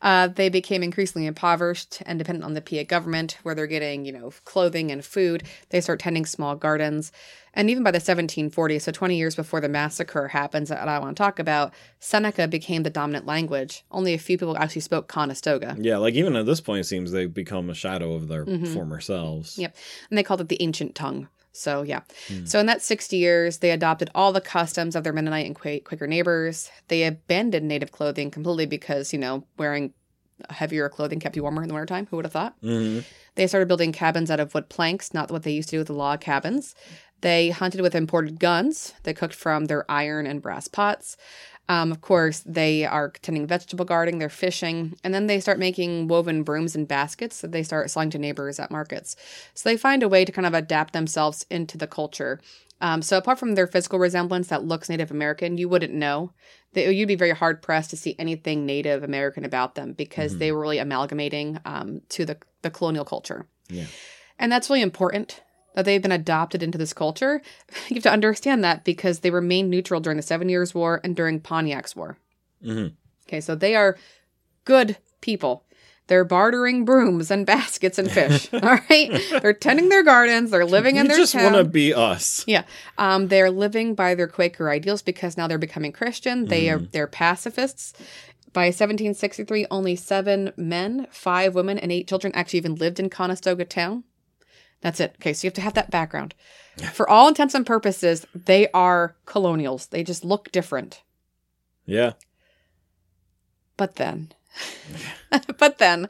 [0.00, 4.12] Uh, they became increasingly impoverished and dependent on the PA government, where they're getting, you
[4.12, 5.42] know, clothing and food.
[5.70, 7.10] They start tending small gardens.
[7.52, 11.16] And even by the 1740s, so 20 years before the massacre happens that I want
[11.16, 13.82] to talk about, Seneca became the dominant language.
[13.90, 15.76] Only a few people actually spoke Conestoga.
[15.80, 18.68] Yeah, like even at this point, it seems they've become a shadow of their Mhm.
[18.72, 19.58] former selves.
[19.58, 19.74] Yep.
[20.10, 21.26] And they called it the ancient tongue.
[21.52, 22.00] So, yeah.
[22.28, 22.44] Hmm.
[22.44, 25.80] So, in that 60 years, they adopted all the customs of their Mennonite and Qua-
[25.84, 26.70] Quaker neighbors.
[26.88, 29.92] They abandoned native clothing completely because, you know, wearing
[30.50, 32.06] heavier clothing kept you warmer in the wintertime.
[32.10, 32.54] Who would have thought?
[32.60, 33.00] hmm
[33.34, 35.88] They started building cabins out of wood planks, not what they used to do with
[35.88, 36.74] the log cabins.
[37.20, 38.94] They hunted with imported guns.
[39.02, 41.16] They cooked from their iron and brass pots.
[41.70, 46.08] Um, of course, they are tending vegetable gardening, they're fishing, and then they start making
[46.08, 49.16] woven brooms and baskets that they start selling to neighbors at markets.
[49.54, 52.40] So they find a way to kind of adapt themselves into the culture.
[52.80, 56.32] Um, so apart from their physical resemblance that looks Native American, you wouldn't know.
[56.72, 60.38] They, you'd be very hard pressed to see anything Native American about them because Mhm.
[60.38, 63.46] they were really amalgamating um, to the, the colonial culture.
[63.68, 63.86] Yeah.
[64.38, 65.42] And that's really important
[65.78, 67.40] that they've been adopted into this culture.
[67.88, 71.14] You have to understand that because they remained neutral during the Seven Years' War and
[71.14, 72.18] during Pontiac's War.
[72.60, 72.88] hmm
[73.28, 73.96] Okay, so they are
[74.64, 75.64] good people.
[76.08, 78.48] They're bartering brooms and baskets and fish.
[78.52, 80.50] all right, they're tending their gardens.
[80.50, 82.42] They're living in we their just want to be us.
[82.48, 82.64] Yeah,
[82.96, 86.46] um, they're living by their Quaker ideals because now they're becoming Christian.
[86.46, 87.92] They are they're pacifists.
[88.52, 93.64] By 1763, only seven men, five women, and eight children actually even lived in Conestoga
[93.64, 94.02] town.
[94.80, 95.14] That's it.
[95.16, 96.34] Okay, so you have to have that background.
[96.92, 99.86] For all intents and purposes, they are colonials.
[99.86, 101.02] They just look different.
[101.86, 102.12] Yeah.
[103.76, 104.32] But then,
[105.58, 106.08] but then,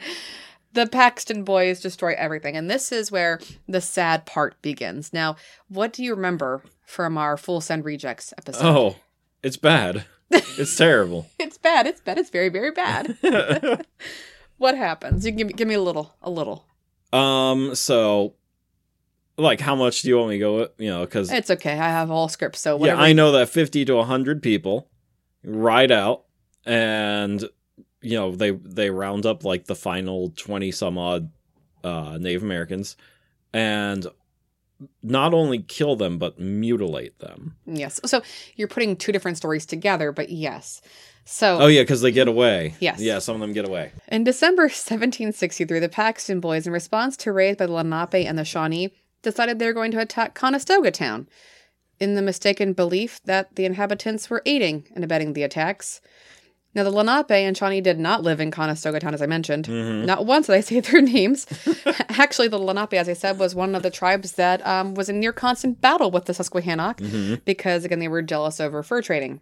[0.72, 2.56] the Paxton boys destroy everything.
[2.56, 5.12] And this is where the sad part begins.
[5.12, 5.36] Now,
[5.68, 8.66] what do you remember from our Full Send Rejects episode?
[8.66, 8.96] Oh,
[9.42, 10.04] it's bad.
[10.30, 11.26] It's terrible.
[11.38, 11.86] It's bad.
[11.86, 12.18] It's bad.
[12.18, 13.16] It's very, very bad.
[14.58, 15.24] what happens?
[15.24, 16.66] You can give me, give me a little, a little.
[17.14, 17.74] um.
[17.74, 18.34] So,
[19.38, 20.56] like, how much do you want me to go?
[20.56, 20.70] With?
[20.78, 21.72] You know, because It's okay.
[21.72, 23.00] I have all scripts, so whatever.
[23.00, 23.06] yeah.
[23.06, 24.88] I know that fifty to hundred people
[25.44, 26.24] ride out,
[26.66, 27.48] and
[28.02, 31.30] you know they they round up like the final twenty some odd
[31.84, 32.96] uh, Native Americans,
[33.52, 34.06] and
[35.02, 37.56] not only kill them but mutilate them.
[37.66, 38.00] Yes.
[38.04, 38.22] So
[38.56, 40.80] you're putting two different stories together, but yes.
[41.24, 42.74] So Oh yeah, because they get away.
[42.80, 43.00] Yes.
[43.00, 43.92] Yeah, some of them get away.
[44.08, 48.44] In December 1763, the Paxton boys, in response to raids by the Lenape and the
[48.44, 51.28] Shawnee, decided they were going to attack Conestoga town,
[52.00, 56.00] in the mistaken belief that the inhabitants were aiding and abetting the attacks.
[56.74, 59.66] Now, the Lenape and Shawnee did not live in Conestoga Town, as I mentioned.
[59.66, 60.04] Mhm.
[60.04, 61.46] Not once did I say their names.
[62.10, 65.18] Actually, the Lenape, as I said, was one of the tribes that um, was in
[65.18, 67.44] near constant battle with the Susquehannock Mhm.
[67.44, 69.40] because, again, they were jealous over fur trading.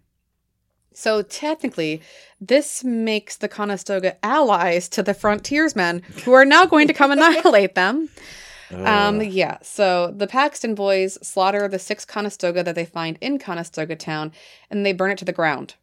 [0.95, 2.01] So, technically,
[2.41, 7.75] this makes the Conestoga allies to the frontiersmen who are now going to come annihilate
[7.75, 8.09] them.
[8.73, 13.97] Um, yeah, so the Paxton boys slaughter the six Conestoga that they find in Conestoga
[13.97, 14.33] town
[14.71, 15.75] and they burn it to the ground.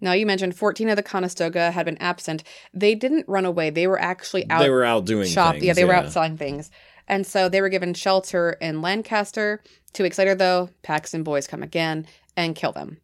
[0.00, 2.42] Now, you mentioned 14 of the Conestoga had been absent.
[2.74, 5.52] They didn't run away, they were actually out they were out doing shop.
[5.52, 6.70] things, yeah, they were out selling things.
[7.06, 9.62] And so they were given shelter in Lancaster.
[9.92, 12.98] Two weeks later, though, Paxton boys come again and kill them.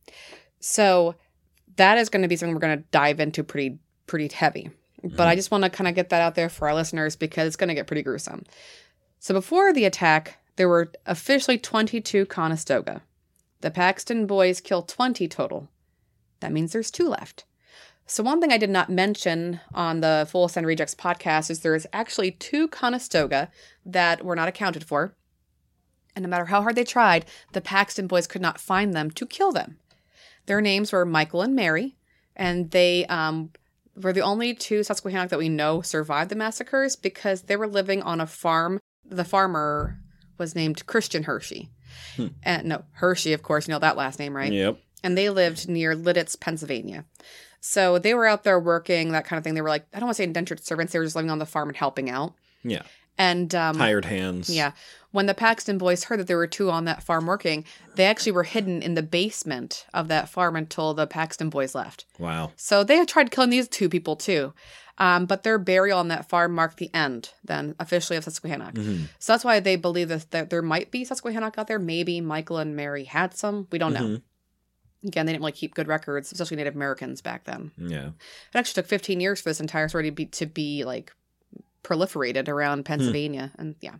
[0.58, 1.14] So
[1.76, 4.70] that is going to be something we're going to dive into pretty pretty heavy.
[5.02, 7.46] But I just want to kind of get that out there for our listeners because
[7.46, 8.44] it's going to get pretty gruesome.
[9.20, 13.02] So before the attack, there were officially 22 Conestoga.
[13.60, 15.68] The Paxton boys killed 20 total.
[16.40, 17.44] That means there's two left.
[18.06, 21.74] So one thing I did not mention on the Full Send Rejects podcast is there
[21.74, 23.50] is actually two Conestoga
[23.84, 25.14] that were not accounted for.
[26.16, 29.26] And no matter how hard they tried, the Paxton boys could not find them to
[29.26, 29.76] kill them.
[30.46, 31.94] Their names were Michael and Mary,
[32.34, 33.50] and they um,
[33.94, 38.02] were the only two Susquehannock that we know survived the massacres because they were living
[38.02, 38.80] on a farm.
[39.10, 39.98] The farmer
[40.38, 41.70] was named Christian Hershey.
[42.16, 42.28] Hmm.
[42.42, 44.52] And no, Hershey, of course, you know that last name, right?
[44.52, 44.78] Yep.
[45.02, 47.04] and they lived near Lititz, Pennsylvania.
[47.60, 49.54] So they were out there working, that kind of thing.
[49.54, 51.38] They were like, I don't want to say indentured servants, they were just living on
[51.38, 52.34] the farm and helping out.
[52.62, 52.82] Yeah.
[53.20, 54.48] And um, Hired hands.
[54.48, 54.72] yeah,
[55.10, 57.64] when the Paxton boys heard that there were two on that farm working,
[57.96, 62.06] they actually were hidden in the basement of that farm until the Paxton boys left.
[62.18, 62.52] Wow.
[62.56, 64.54] So they had tried killing these two people too.
[64.96, 68.74] Um, but their burial on that farm marked the end, then officially, of Susquehannock.
[68.74, 69.08] Mhm.
[69.18, 71.78] So that's why they believe that, that there might be Susquehannock out there.
[71.78, 73.66] Maybe Michael and Mary had some.
[73.72, 74.00] We don't know.
[74.00, 74.22] Mhm.
[75.06, 77.70] Again, they didn't really keep good records, especially Native Americans back then.
[77.78, 78.08] Yeah.
[78.08, 81.12] It actually took 15 years for this entire story to be to be like
[81.82, 83.96] proliferated around Pennsylvania, and yeah.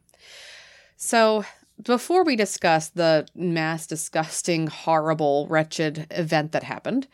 [0.97, 1.45] So
[1.83, 7.09] before we discuss the mass, disgusting, horrible, wretched event that happened,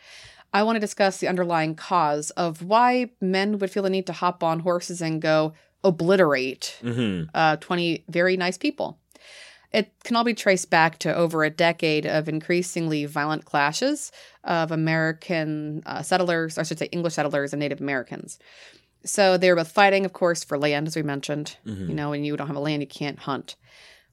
[0.53, 4.13] I want to discuss the underlying cause of why men would feel the need to
[4.13, 8.99] hop on horses and go obliterate hmm uh, 20 very nice people.
[9.73, 14.11] It can all be traced back to over a decade of increasingly violent clashes
[14.45, 18.39] of American uh, settlers, or I should say English settlers and Native Americans.
[19.07, 21.57] So they were both fighting, of course, for land, as we mentioned.
[21.67, 21.89] Mhm.
[21.89, 23.57] You know, when you don't have a land, you can't hunt.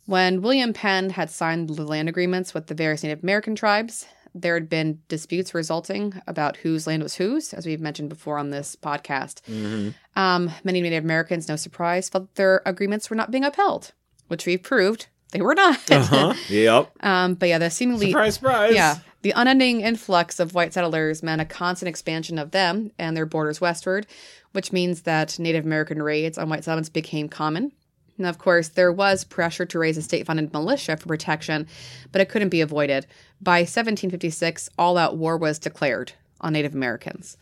[0.05, 4.55] When William Penn had signed the land agreements with the various Native American tribes, there
[4.55, 8.75] had been disputes resulting about whose land was whose, as we've mentioned before on this
[8.75, 9.41] podcast.
[9.45, 13.93] hmm Um, many Native Americans, no surprise, felt their agreements were not being upheld,
[14.27, 15.89] which we've proved they were not.
[15.89, 16.33] Uh huh.
[16.49, 16.91] Yep.
[17.03, 18.75] um, but yeah, the seemingly Surprise, surprise.
[18.75, 23.25] yeah the unending influx of white settlers meant a constant expansion of them and their
[23.25, 24.05] borders westward,
[24.51, 27.71] which means that Native American raids on white settlements became common.
[28.17, 31.67] Now, of course, there was pressure to raise a state funded militia for protection,
[32.11, 33.07] but it couldn't be avoided.
[33.41, 37.37] By 1756, all out war was declared on Native Americans.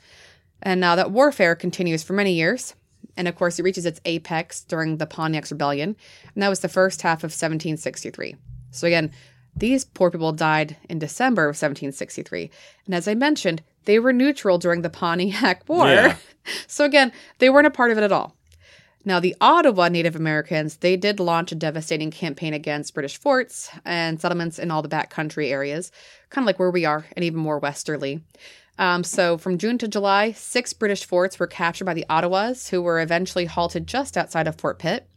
[0.61, 2.75] And now that warfare continues for many years.
[3.17, 5.95] And of course, it reaches its apex during the Pontiac's Rebellion.
[6.33, 8.35] And that was the first half of 1763.
[8.69, 9.11] So again,
[9.55, 12.49] these poor people died in December of 1763.
[12.85, 15.87] And as I mentioned, they were neutral during the Pontiac War.
[15.87, 16.15] Yeah.
[16.65, 18.35] So again, they weren't a part of it at all.
[19.05, 24.19] Now, the Ottawa Native Americans, they did launch a devastating campaign against British forts and
[24.19, 25.91] settlements in all the backcountry areas,
[26.31, 28.21] kind of like where we are, and even more westerly.
[28.79, 32.81] Um, so, from June to July, six British forts were captured by the Ottawas, who
[32.81, 35.07] were eventually halted just outside of Fort Pitt.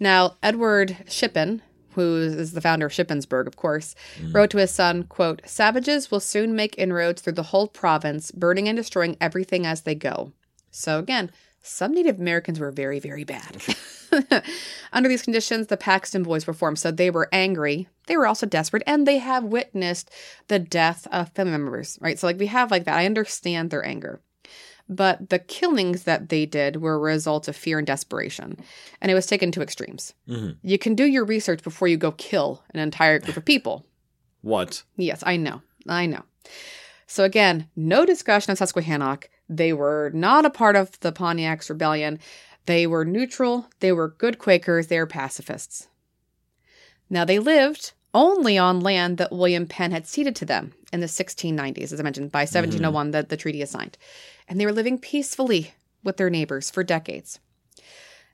[0.00, 1.62] Now, Edward Shippen,
[1.98, 4.34] who is the founder of Shippensburg, of course, mm.
[4.34, 8.68] wrote to his son, quote, Savages will soon make inroads through the whole province, burning
[8.68, 10.32] and destroying everything as they go.
[10.70, 11.30] So again,
[11.60, 13.62] some Native Americans were very, very bad.
[14.92, 16.78] Under these conditions, the Paxton boys were formed.
[16.78, 17.88] So they were angry.
[18.06, 20.10] They were also desperate, and they have witnessed
[20.46, 22.18] the death of family members, right?
[22.18, 22.96] So, like, we have like that.
[22.96, 24.20] I understand their anger.
[24.88, 28.58] But the killings that they did were a result of fear and desperation,
[29.00, 30.14] and it was taken to extremes.
[30.26, 33.84] hmm You can do your research before you go kill an entire group of people.
[34.40, 34.84] What?
[34.96, 35.62] Yes, I know.
[35.88, 36.22] I know.
[37.08, 39.28] So again, no discussion of Susquehannock.
[39.48, 42.20] They were not a part of the Pontiac's rebellion.
[42.66, 43.66] They were neutral.
[43.80, 44.86] They were good Quakers.
[44.86, 45.88] They were pacifists.
[47.10, 51.06] Now they lived only on land that William Penn had ceded to them in the
[51.06, 53.98] 1690s, as I mentioned, by 1701 that the treaty is signed.
[54.48, 57.38] And they were living peacefully with their neighbors for decades.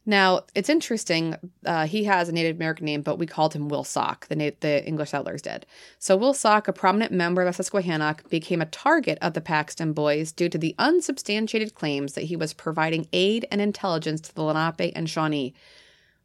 [0.07, 1.35] Now, it's interesting.
[1.65, 4.51] Uh, he has a Native American name, but we called him Will Sock, the, na-
[4.61, 5.65] the English settlers did.
[5.99, 9.95] So, Will Sock, a prominent member of the Susquehannock, became a target of the Paxton
[9.95, 14.43] Boys due to the unsubstantiated claims that he was providing aid and intelligence to the
[14.43, 15.55] Lenape and Shawnee.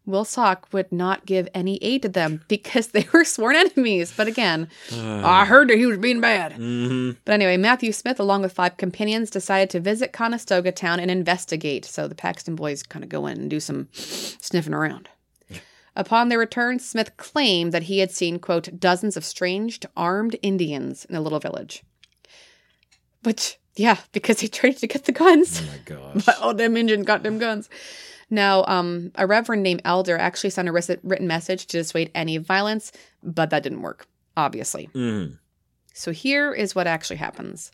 [0.10, 4.14] Will Sock would not give any aid to them because they were sworn enemies.
[4.16, 6.54] But again, I heard that he was being bad.
[6.54, 11.10] hmm But anyway, Matthew Smith, along with five companions, decided to visit Conestoga town and
[11.12, 11.86] investigate.
[11.86, 15.10] So the Paxton boys kind of go in and do some sniffing around.
[15.96, 21.04] Upon their return, Smith claimed that he had seen, quote, dozens of strange armed Indians
[21.06, 21.84] in a little village.
[23.24, 25.62] Which, yeah, because he tried to get the guns.
[25.62, 25.78] Oh my
[26.14, 26.26] gosh.
[26.26, 27.70] But all them Indians got them guns.
[28.30, 32.92] Now, um, a reverend named Elder actually sent a written message to dissuade any violence,
[33.24, 34.90] but that didn't work, obviously.
[34.94, 35.40] Mhm.
[35.94, 37.72] So here is what actually happens.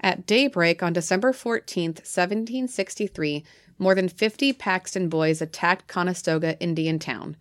[0.00, 3.44] At daybreak on December 14th, 1763,
[3.78, 7.36] more than 50 Paxton boys attacked Conestoga Indian Town.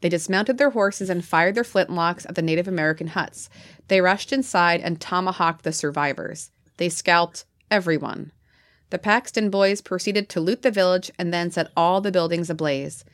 [0.00, 3.48] They dismounted their horses and fired their flintlocks at the Native American huts.
[3.88, 6.50] They rushed inside and tomahawked the survivors.
[6.78, 8.32] They scalped everyone.
[8.90, 13.04] The Paxton boys proceeded to loot the village and then set all the buildings ablaze.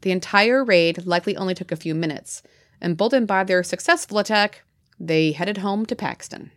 [0.00, 2.42] The entire raid likely only took a few minutes.
[2.82, 4.62] Emboldened by their successful attack,
[4.98, 6.50] they headed home to Paxton.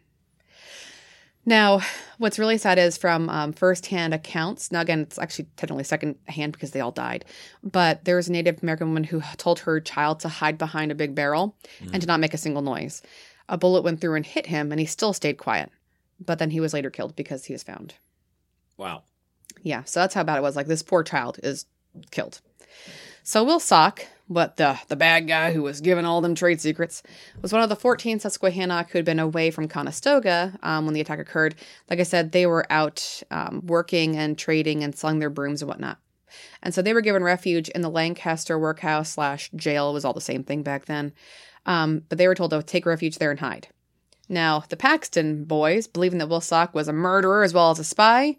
[1.46, 1.82] Now,
[2.18, 4.72] what's really sad is from um, firsthand accounts.
[4.72, 7.26] Now, again, it's actually technically secondhand because they all died.
[7.64, 10.96] But there was a Native American woman who told her child to hide behind a
[10.96, 11.56] big barrel
[11.94, 13.02] and to not make a single noise.
[13.48, 15.72] A bullet went through and hit him, and he still stayed quiet.
[16.24, 17.96] But then he was later killed because he was found.
[18.80, 19.04] Wow.
[19.62, 20.56] Yeah, so that's how bad it was.
[20.56, 21.66] Like this poor child is
[22.12, 22.40] killed.
[23.24, 27.04] So Will Sock, what the the bad guy who was giving all them trade secrets,
[27.42, 31.02] was one of the 14 Susquehannock who had been away from Conestoga um, when the
[31.02, 31.56] attack occurred.
[31.90, 35.68] Like I said, they were out um, working and trading and selling their brooms and
[35.68, 36.00] whatnot.
[36.64, 39.94] And so they were given refuge in the Lancaster workhouse slash jail.
[39.94, 41.12] Was all the same thing back then.
[41.66, 43.68] Um, but they were told to take refuge there and hide.
[44.30, 47.84] Now, the Paxton boys, believing that Will Sock was a murderer as well as a
[47.84, 48.38] spy,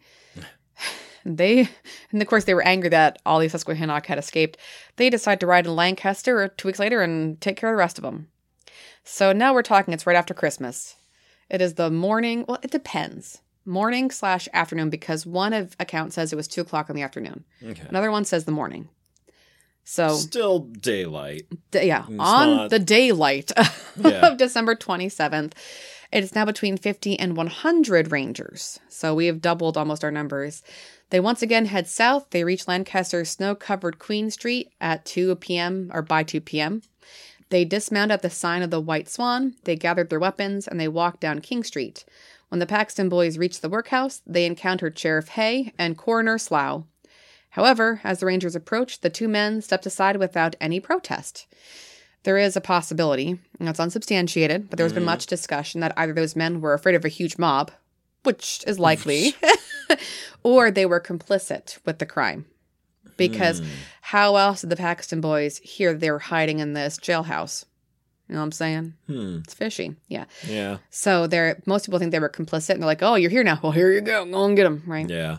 [1.24, 1.68] they,
[2.12, 4.56] and of course, they were angry that all these Susquehannock had escaped.
[4.96, 7.98] They decided to ride to Lancaster two weeks later and take care of the rest
[7.98, 8.28] of them.
[9.04, 10.96] So now we're talking, it's right after Christmas.
[11.48, 13.40] It is the morning, well, it depends.
[13.66, 17.44] Morning slash afternoon, because one of account says it was two o'clock in the afternoon.
[17.62, 17.82] Okay.
[17.88, 18.88] Another one says the morning.
[19.84, 21.46] So Still daylight.
[21.70, 23.50] D- yeah, It's on not- the daylight
[23.96, 24.26] Yeah.
[24.28, 25.52] of December 27th.
[26.12, 28.80] It is now between 50 and 100 rangers.
[28.88, 30.62] So we have doubled almost our numbers.
[31.10, 32.26] They once again head south.
[32.30, 35.90] They reach Lancaster's snow covered Queen Street at 2 p.m.
[35.94, 36.82] or by 2 p.m.
[37.50, 39.54] They dismount at the sign of the White Swan.
[39.64, 42.04] They gathered their weapons and they walked down King Street.
[42.48, 46.84] When the Paxton boys reached the workhouse, they encountered Sheriff Hay and Coroner Slough.
[47.50, 51.46] However, as the Rangers approached, the two men stepped aside without any protest.
[52.24, 56.36] There is a possibility, and it's unsubstantiated, but there's been much discussion that either those
[56.36, 57.70] men were afraid of a huge mob,
[58.24, 59.34] which is likely,
[60.42, 62.44] or they were complicit with the crime.
[63.16, 63.62] Because
[64.00, 67.64] how else did the Paxton boys hear they were hiding in this jailhouse?
[68.28, 68.94] You know what I'm saying?
[69.06, 69.38] Hmm.
[69.44, 69.96] It's fishy.
[70.08, 70.26] Yeah.
[70.46, 70.78] Yeah.
[70.90, 73.58] So they're most people think they were complicit and they're like, oh, you're here now.
[73.62, 74.24] Well, here you go.
[74.24, 74.84] Go and get them.
[74.86, 75.08] Right.
[75.08, 75.38] Yeah.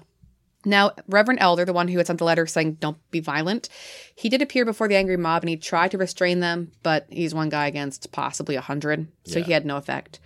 [0.64, 3.68] Now, Reverend Elder, the one who had sent the letter saying, don't be violent,
[4.16, 7.34] he did appear before the angry mob and he tried to restrain them, but he's
[7.34, 9.46] one guy against possibly a hundred, so Yeah.
[9.46, 10.20] he had no effect.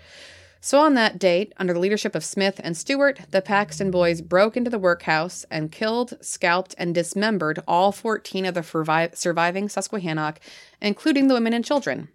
[0.59, 4.57] So on that date, under the leadership of Smith and Stewart, the Paxton boys broke
[4.57, 10.39] into the workhouse and killed, scalped, and dismembered all 14 of the survi- surviving Susquehannock,
[10.81, 12.09] including the women and children.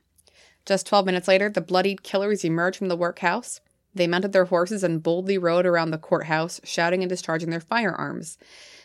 [0.67, 3.61] Just 12 minutes later, the bloodied killers emerged from the workhouse.
[3.95, 8.39] They mounted their horses and boldly rode around the courthouse, shouting and discharging their firearms.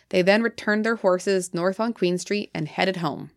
[0.09, 3.31] They then returned their horses north on Queen Street and headed home.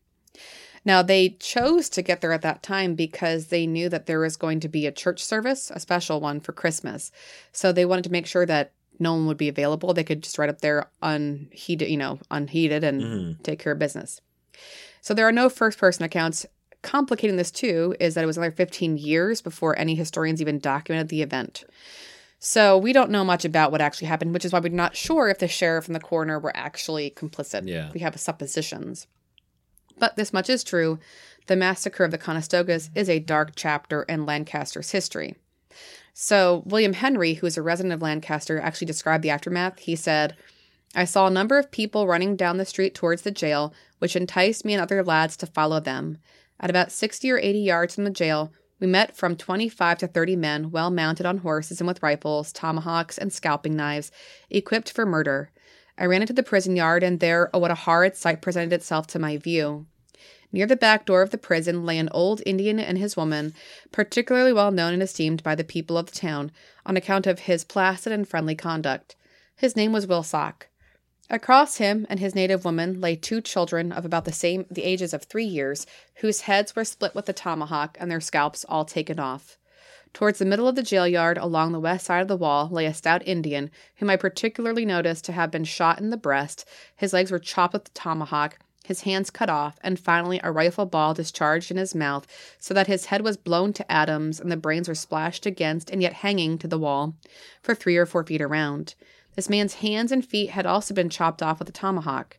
[0.85, 4.37] Now, they chose to get there at that time because they knew that there was
[4.37, 7.11] going to be a church service, a special one for Christmas.
[7.53, 9.93] So they wanted to make sure that no one would be available.
[9.93, 13.43] They could just ride up there unheeded, you know, unheeded and Mhm.
[13.43, 14.21] take care of business.
[15.01, 16.47] So there are no first person accounts.
[16.83, 21.09] Complicating this too is that it was another 15 years before any historians even documented
[21.09, 21.65] the event.
[22.39, 25.29] So we don't know much about what actually happened, which is why we're not sure
[25.29, 27.67] if the sheriff and the coroner were actually complicit.
[27.67, 27.91] Yeah.
[27.93, 29.09] We have suppositions.
[29.99, 31.01] But this much is true.
[31.47, 35.35] The massacre of the Conestogas is a dark chapter in Lancaster's history.
[36.15, 39.81] So, William Henry, who is a resident of Lancaster, actually described the aftermath.
[39.81, 40.37] He said,
[40.95, 44.65] I saw a number of people running down the street towards the jail, which enticed
[44.65, 46.19] me and other lads to follow them.
[46.61, 50.37] At about 60 or 80 yards from the jail, we met from 25 to 30
[50.37, 54.11] men, well mounted on horses and with rifles, tomahawks, and scalping knives,
[54.51, 55.51] equipped for murder.
[55.97, 59.07] I ran into the prison yard, and there, oh, what a horrid sight presented itself
[59.09, 59.87] to my view.
[60.53, 63.53] Near the back door of the prison lay an old Indian and his woman,
[63.93, 66.53] particularly well known and esteemed by the people of the town
[66.87, 69.17] on account of his placid and friendly conduct.
[69.57, 70.69] His name was Wilsock.
[71.31, 75.13] Across him and his native woman lay two children of about the same the ages
[75.13, 79.21] of three years, whose heads were split with a tomahawk and their scalps all taken
[79.21, 79.59] off.
[80.15, 82.87] Towards the middle of the jail yard, along the west side of the wall, lay
[82.87, 86.65] a stout Indian, whom I particularly noticed to have been shot in the breast.
[86.97, 88.59] His legs were chopped with the tomahawk,
[88.89, 92.27] his hands cut off, and finally a rifle ball discharged in his mouth,
[92.59, 96.01] so that his head was blown to atoms and the brains were splashed against and
[96.01, 97.15] yet hanging to the wall,
[97.61, 98.95] for three or four feet around.
[99.39, 102.39] This man's hands and feet had also been chopped off with a tomahawk.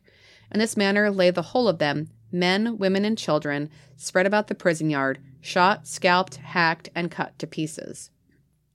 [0.52, 4.54] In this manner lay the whole of them, men, women, and children, spread about the
[4.54, 8.10] prison yard, shot, scalped, hacked, and cut to pieces.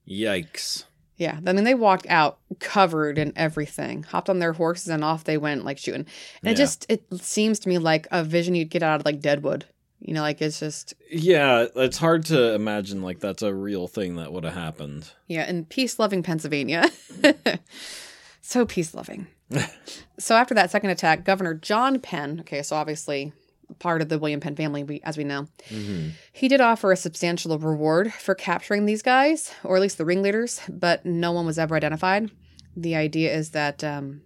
[0.10, 0.86] Yikes.
[1.18, 5.26] Yeah, I mean, they walked out covered in everything, hopped on their horses, and off
[5.26, 6.08] they went, like shooting.
[6.42, 9.20] And it just it seems to me like a vision you'd get out of like
[9.20, 9.66] Deadwood.
[10.00, 14.16] You know, like it's just Yeah, it's hard to imagine like that's a real thing
[14.16, 15.12] that would have happened.
[15.28, 16.90] yeah, in peace loving Pennsylvania.
[18.46, 19.28] so peace loving.
[20.20, 23.34] so after that second attack, Governor John Penn, okay, so obviously
[23.80, 26.10] part of the William Penn family, we, as we know, Mm-hmm.
[26.32, 30.62] he did offer a substantial reward for capturing these guys, or at least the ringleaders,
[30.70, 32.30] but no one was ever identified.
[32.78, 34.22] The idea is that um,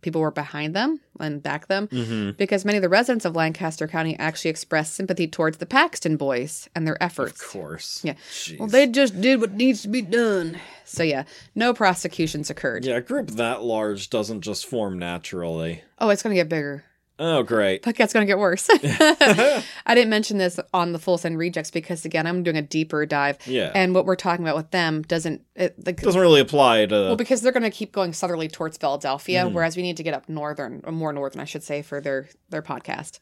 [0.00, 2.30] people were behind them and back them Mm-hmm.
[2.38, 6.68] because many of the residents of Lancaster County actually expressed sympathy towards the Paxton boys
[6.74, 7.42] and their efforts.
[7.42, 8.00] Of course.
[8.04, 8.14] Yeah.
[8.30, 8.58] Jeez.
[8.58, 10.58] Well, they just did what needs to be done.
[10.84, 11.24] So, yeah,
[11.54, 12.84] no prosecutions occurred.
[12.84, 15.82] yeah, a group that large doesn't just form naturally.
[15.98, 16.84] Oh, it's going to get bigger.
[17.20, 17.82] Oh, great.
[17.82, 18.68] But it's going to get worse.
[18.72, 23.04] I didn't mention this on the Full Send Rejects because, again, I'm doing a deeper
[23.06, 23.38] dive.
[23.46, 23.72] Yeah.
[23.74, 27.16] And what we're talking about with them doesn't, it, like, doesn't really apply to well,
[27.16, 29.52] because they're going to keep going southerly towards Philadelphia, Mhm.
[29.52, 32.28] whereas we need to get up northern, or more northern, I should say, for their
[32.50, 33.18] their podcast.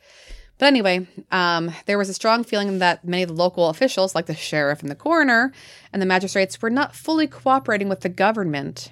[0.58, 4.24] But anyway, um, there was a strong feeling that many of the local officials, like
[4.26, 5.52] the sheriff and the coroner
[5.92, 8.90] and the magistrates, were not fully cooperating with the government,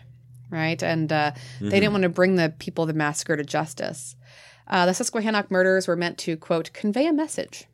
[0.51, 0.83] right?
[0.83, 1.33] And uh,
[1.63, 4.15] they didn't want to bring the people of the massacre to justice.
[4.67, 7.67] Uh, the Susquehannock murders were meant to, quote, convey a message,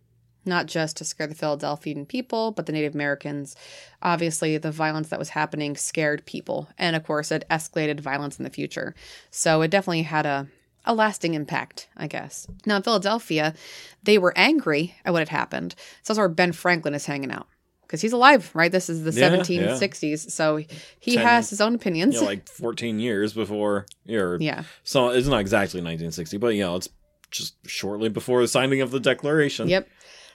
[0.45, 3.55] not just to scare the Philadelphian people, but the Native Americans.
[4.03, 6.69] Obviously, the violence that was happening scared people.
[6.79, 8.95] And of course, it escalated violence in the future.
[9.31, 10.49] So it definitely had a,
[10.85, 12.47] a lasting impact, I guess.
[12.67, 13.55] Now, in Philadelphia,
[14.03, 15.75] they were angry at what had happened.
[16.03, 17.47] So that's where Ben Franklin is hanging out.
[17.91, 18.71] Because he's alive, right?
[18.71, 20.31] This is the Yeah, 1760s.
[20.31, 20.59] So
[21.01, 22.15] he Ten- has his own opinions.
[22.15, 24.63] you know, like 14 years before or yeah.
[24.85, 26.89] so it's not exactly 1960 but you know it's
[27.33, 29.89] just shortly before the signing of the declaration Yep.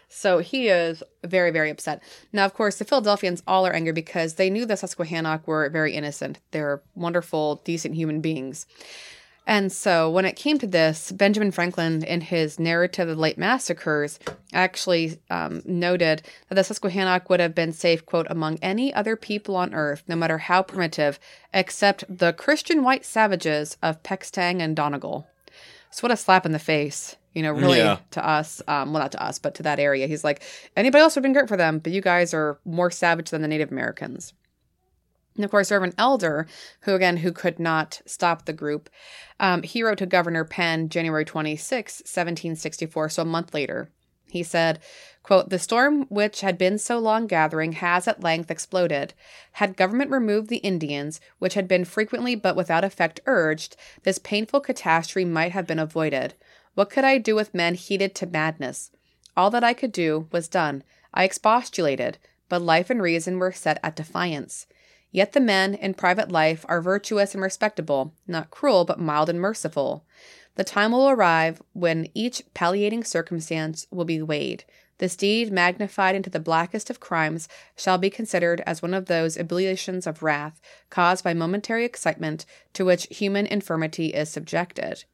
[0.07, 2.01] So he is very, very upset.
[2.31, 5.93] Now, of course, the Philadelphians all are angry because they knew the Susquehannock were very
[5.93, 6.39] innocent.
[6.51, 8.67] They're wonderful, decent human beings.
[9.47, 13.37] And so when it came to this, Benjamin Franklin, in his narrative of the late
[13.37, 14.19] massacres,
[14.53, 19.55] actually um, noted that the Susquehannock would have been safe, quote, among any other people
[19.55, 21.19] on earth, no matter how primitive,
[21.53, 25.27] except the Christian white savages of Peckstang and Donegal.
[25.91, 27.99] So what a slap in the face, you know, really Yeah.
[28.11, 28.63] to us.
[28.67, 30.07] Um, well, not to us, but to that area.
[30.07, 30.41] He's like,
[30.75, 33.43] anybody else would have been great for them, but you guys are more savage than
[33.43, 34.33] the Native Americans.
[35.35, 36.47] And of course, Reverend Elder,
[36.81, 38.89] who again, who could not stop the group,
[39.39, 43.89] um, he wrote to Governor Penn January 26, 1764, so a month later.
[44.35, 44.79] He said,
[45.23, 49.13] quote, The storm which had been so long gathering has at length exploded.
[49.53, 54.61] Had government removed the Indians, which had been frequently but without effect urged, this painful
[54.61, 56.33] catastrophe might have been avoided.
[56.73, 58.91] What could I do with men heated to madness?
[59.37, 60.83] All that I could do was done.
[61.13, 62.17] I expostulated,
[62.49, 64.67] but life and reason were set at defiance.
[65.15, 69.39] Yet the men in private life are virtuous and respectable, not cruel, but mild and
[69.39, 70.03] merciful.
[70.55, 74.65] The time will arrive when each palliating circumstance will be weighed.
[74.97, 77.47] This deed, magnified into the blackest of crimes,
[77.77, 80.59] shall be considered as one of those ebullitions of wrath
[80.89, 85.05] caused by momentary excitement to which human infirmity is subjected.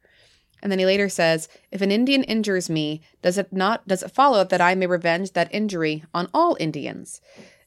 [0.63, 4.09] And then he later says, If an Indian injures me, does it not does it
[4.09, 7.21] follow that I may revenge that injury on all Indians?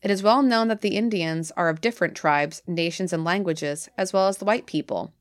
[0.05, 4.12] It is well known that the Indians are of different tribes, nations, and languages, as
[4.12, 5.14] well as the white people.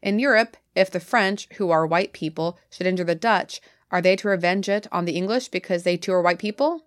[0.00, 3.60] In Europe, if the French, who are white people, should injure the Dutch,
[3.90, 6.84] are they to revenge it on the English because they too are white people?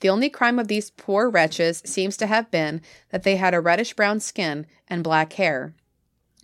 [0.00, 3.60] The only crime of these poor wretches seems to have been that they had a
[3.60, 5.74] reddish brown skin and black hair.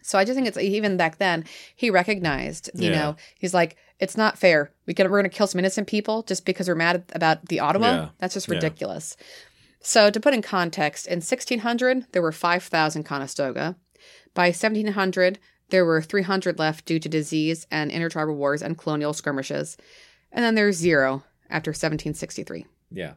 [0.02, 1.44] So I just think it's even back then
[1.76, 2.98] he recognized, you Yeah.
[2.98, 4.70] know, he's like, it's not fair.
[4.86, 7.86] We going to kill some innocent people just because we're mad about the Ottawa.
[7.86, 8.08] Yeah.
[8.18, 8.60] That's just Yeah.
[9.80, 13.76] So to put in context, in 1600 there were 5,000 Conestoga.
[14.34, 15.38] By 1700
[15.70, 19.76] There were 300 left due to disease and intertribal wars and colonial skirmishes.
[20.32, 22.64] And then there's zero after 1763.
[22.90, 23.12] Yeah.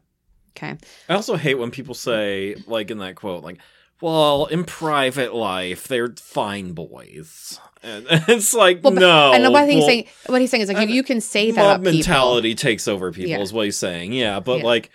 [0.57, 0.75] Okay.
[1.07, 3.59] I also hate when people say, like in that quote, like,
[4.01, 7.59] well, in private life, they're fine boys.
[7.83, 9.31] And it's like, Well, but- no.
[9.31, 10.05] I know what he's saying.
[10.25, 11.93] What he's saying is like and you can say that mob about people.
[11.99, 13.39] mentality takes over people, Yeah.
[13.39, 14.11] is what he's saying.
[14.13, 14.65] Yeah, but Yeah.
[14.65, 14.89] like,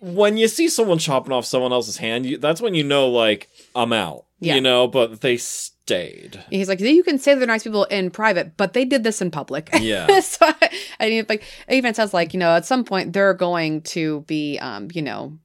[0.00, 3.48] when you see someone chopping off someone else's hand, you, that's when you know, like,
[3.74, 4.24] I'm out.
[4.38, 4.56] Yeah.
[4.56, 6.44] You know, but they stayed.
[6.50, 9.30] He's like, you can say they're nice people in private, but they did this in
[9.30, 9.70] public.
[9.80, 10.20] Yeah.
[10.20, 10.70] so I,
[11.00, 14.22] I mean, like, it even says like, you know, at some point they're going to
[14.22, 15.38] be, um, you know,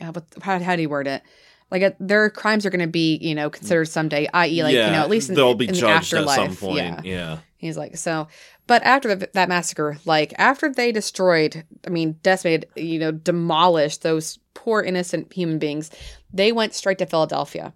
[0.00, 1.22] uh, what, how, how do you word it?
[1.70, 4.86] Like, uh, their crimes are going to be, you know, considered someday, i.e., like, yeah,
[4.86, 6.36] you know, at least in, they'll be in the judged at afterlife.
[6.36, 6.78] some point.
[6.78, 7.00] Yeah.
[7.04, 7.38] Yeah.
[7.58, 8.28] He's like, so,
[8.66, 14.02] but after the, that massacre, like after they destroyed, I mean, decimated, you know, demolished
[14.02, 15.90] those poor innocent human beings,
[16.32, 17.72] they went straight to Philadelphia.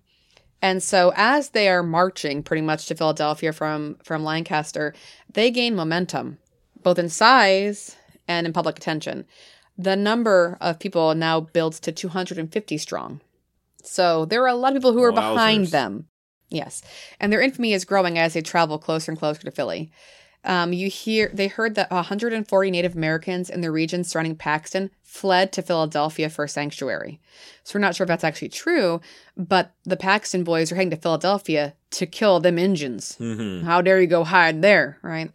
[0.62, 4.95] And so as they are marching pretty much to Philadelphia from from Lancaster,
[5.32, 6.38] they gain momentum,
[6.82, 7.97] both in size
[8.28, 9.24] and in public attention.
[9.78, 13.20] The number of people now builds to 250 strong.
[13.85, 16.07] So there are a lot of people who are behind them.
[16.49, 16.83] Yes.
[17.20, 19.91] And their infamy is growing as they travel closer and closer to Philly.
[20.43, 25.53] Um, you hear they heard that 140 Native Americans in the region surrounding Paxton fled
[25.53, 27.20] to Philadelphia for sanctuary.
[27.62, 29.03] So we're not sure if that's actually true,
[29.37, 33.16] but the Paxton boys are heading to Philadelphia to kill them Injuns.
[33.16, 35.31] hmm How dare you go hide there, right?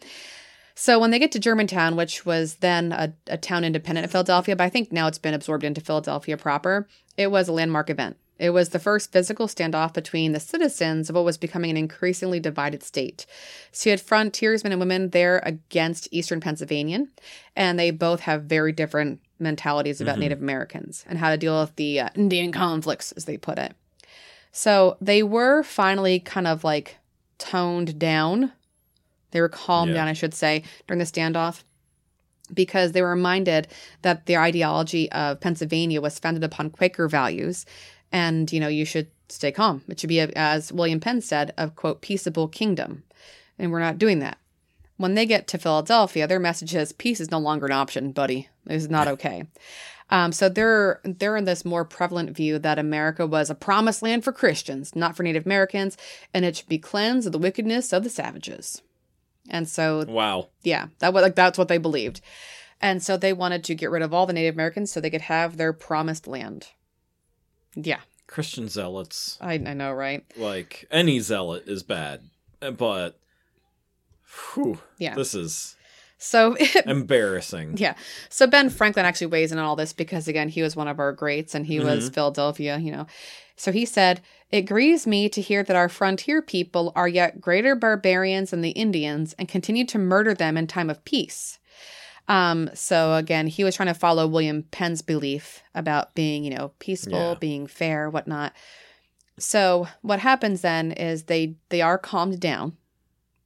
[0.73, 4.55] So when they get to Germantown, which was then a, a town independent of Philadelphia,
[4.55, 8.17] but I think now it's been absorbed into Philadelphia proper, it was a landmark event.
[8.37, 12.39] It was the first physical standoff between the citizens of what was becoming an increasingly
[12.39, 13.25] divided state.
[13.71, 17.09] So you had frontiersmen and women there against Eastern Pennsylvanian,
[17.55, 20.19] and they both have very different mentalities about Mhm.
[20.19, 23.73] Native Americans and how to deal with the uh, Indian conflicts, as they put it.
[24.51, 26.97] So they were finally kind of like
[27.37, 28.51] toned down.
[29.31, 29.99] They were calmed Yeah.
[30.01, 31.63] down, I should say, during the standoff
[32.53, 33.67] because they were reminded
[34.03, 37.65] that the ideology of Pennsylvania was founded upon Quaker values.
[38.11, 39.83] And, you know, you should stay calm.
[39.87, 43.03] It should be, a, as William Penn said, a quote, peaceable kingdom.
[43.57, 44.37] And we're not doing that.
[44.97, 48.47] When they get to Philadelphia, their message is peace is no longer an option, buddy.
[48.65, 49.43] This is not okay.
[50.09, 54.23] Um, so they're they're in this more prevalent view that America was a promised land
[54.23, 55.97] for Christians, not for Native Americans,
[56.33, 58.81] and it should be cleansed of the wickedness of the savages.
[59.49, 60.49] And so Wow.
[60.63, 62.21] yeah, that was like that's what they believed.
[62.81, 65.21] And so they wanted to get rid of all the Native Americans so they could
[65.21, 66.67] have their promised land.
[67.75, 70.23] Yeah, Christian zealots, I, I know, right?
[70.37, 72.21] like any zealot, is bad,
[72.77, 73.19] but
[74.53, 75.15] whew, Yeah.
[75.15, 75.75] this is
[76.17, 76.55] So
[76.85, 77.77] embarrassing.
[77.77, 77.95] Yeah.
[78.29, 80.99] So Ben Franklin actually weighs in on all this because again, he was one of
[80.99, 82.13] our greats and he was mm-hmm.
[82.13, 83.05] Philadelphia, you know.
[83.57, 84.21] So he said,
[84.51, 88.71] It grieves me to hear that our frontier people are yet greater barbarians than the
[88.71, 91.59] Indians and continue to murder them in time of peace.
[92.27, 96.71] Um, so again, he was trying to follow William Penn's belief about being, you know,
[96.79, 97.35] peaceful, Yeah.
[97.39, 98.53] being fair, whatnot.
[99.37, 102.77] So what happens then is they they are calmed down.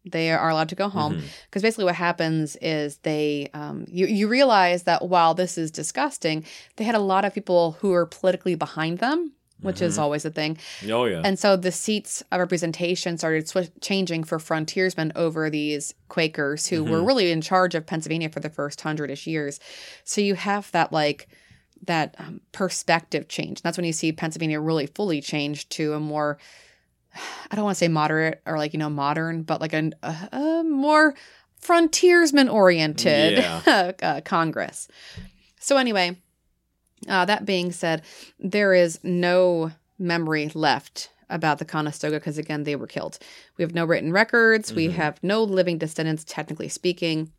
[0.10, 4.28] They are allowed to go home because basically what happens is they um, you, you
[4.28, 6.46] realize that while this is disgusting
[6.78, 10.02] they had a lot of people who were politically behind them which is Mhm.
[10.02, 10.58] always a thing
[10.90, 11.22] Oh yeah.
[11.24, 16.84] and so the seats of representation started swi changing for frontiersmen over these quakers who
[16.84, 17.08] were Mhm.
[17.08, 19.60] really in charge of pennsylvania for the first hundred-ish years
[20.04, 21.28] so you have that like
[21.86, 26.00] that um, perspective change And that's when you see pennsylvania really fully change to a
[26.00, 26.38] more
[27.52, 30.30] I don't want to say moderate or like you know modern, but like a, a,
[30.32, 31.16] a more
[31.60, 33.92] frontiersman oriented Yeah.
[34.02, 34.88] uh, Congress.
[35.60, 36.18] So anyway,
[37.08, 38.02] uh, that being said,
[38.40, 43.20] there is no memory left about the Conestoga because again they were killed.
[43.58, 44.74] We have no written records.
[44.74, 44.94] We Mhm.
[44.94, 47.32] have no living descendants, technically speaking.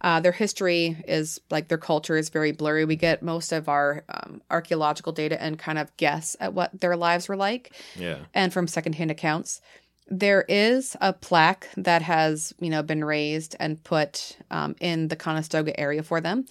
[0.00, 2.84] Uh, their history is like their culture is very blurry.
[2.84, 6.96] We get most of our um, archaeological data and kind of guess at what their
[6.96, 8.18] lives were like yeah.
[8.34, 9.60] and from secondhand accounts.
[10.08, 15.16] There is a plaque that has, you know, been raised and put um, in the
[15.16, 16.46] Conestoga area for them.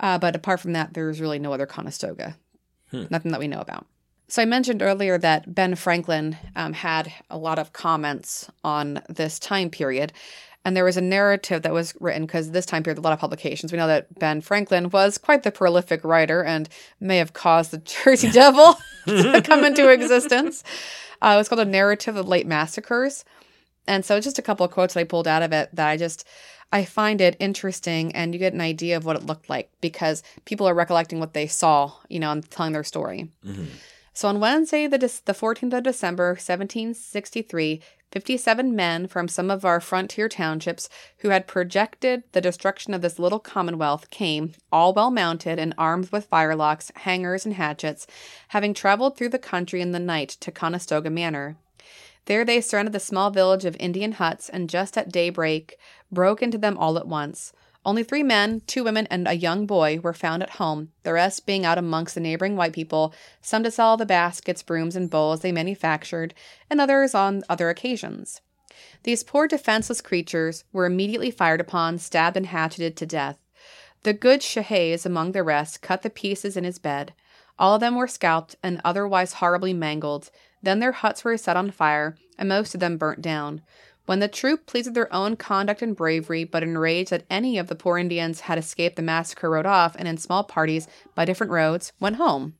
[0.00, 2.36] Uh, but apart from that, there's really no other Conestoga.
[2.90, 3.04] Hmm.
[3.10, 3.86] Nothing that we know about.
[4.28, 9.38] So I mentioned earlier that Ben Franklin um, had a lot of comments on this
[9.38, 10.12] time period.
[10.64, 13.18] And there was a narrative that was written because this time period, a lot of
[13.18, 13.72] publications.
[13.72, 16.68] We know that Ben Franklin was quite the prolific writer and
[17.00, 18.76] may have caused the Jersey Devil
[19.06, 20.62] to come into existence.
[21.20, 23.24] Uh, it was called a narrative of late massacres,
[23.88, 25.96] and so just a couple of quotes that I pulled out of it that I
[25.96, 26.24] just
[26.70, 30.22] I find it interesting, and you get an idea of what it looked like because
[30.44, 33.30] people are recollecting what they saw, you know, and telling their story.
[33.44, 33.68] Mhm.
[34.12, 39.80] So on Wednesday, the, the 14th of December, 1763, 57 men from some of our
[39.80, 40.88] frontier townships
[41.18, 46.10] who had projected the destruction of this little commonwealth came, all well mounted and armed
[46.10, 48.06] with firelocks, hangers, and hatchets,
[48.48, 51.56] having traveled through the country in the night to Conestoga Manor.
[52.28, 55.78] There they surrounded the small village of Indian huts and just at daybreak
[56.12, 57.54] broke into them all at once.
[57.86, 61.46] Only three men, two women, and a young boy were found at home, the rest
[61.46, 65.40] being out amongst the neighboring white people, some to sell the baskets, brooms, and bowls
[65.40, 66.34] they manufactured,
[66.68, 68.42] and others on other occasions.
[69.04, 73.38] These poor defenseless creatures were immediately fired upon, stabbed, and hatcheted to death.
[74.02, 77.14] The good Shehaes, among the rest, cut the pieces in his bed.
[77.58, 80.30] All of them were scalped and otherwise horribly mangled.
[80.62, 83.62] Then their huts were set on fire, and most of them burnt down.
[84.06, 87.66] When the troop, pleased with their own conduct and bravery, but enraged that any of
[87.66, 91.52] the poor Indians had escaped the massacre, rode off, and in small parties, by different
[91.52, 92.54] roads, went home.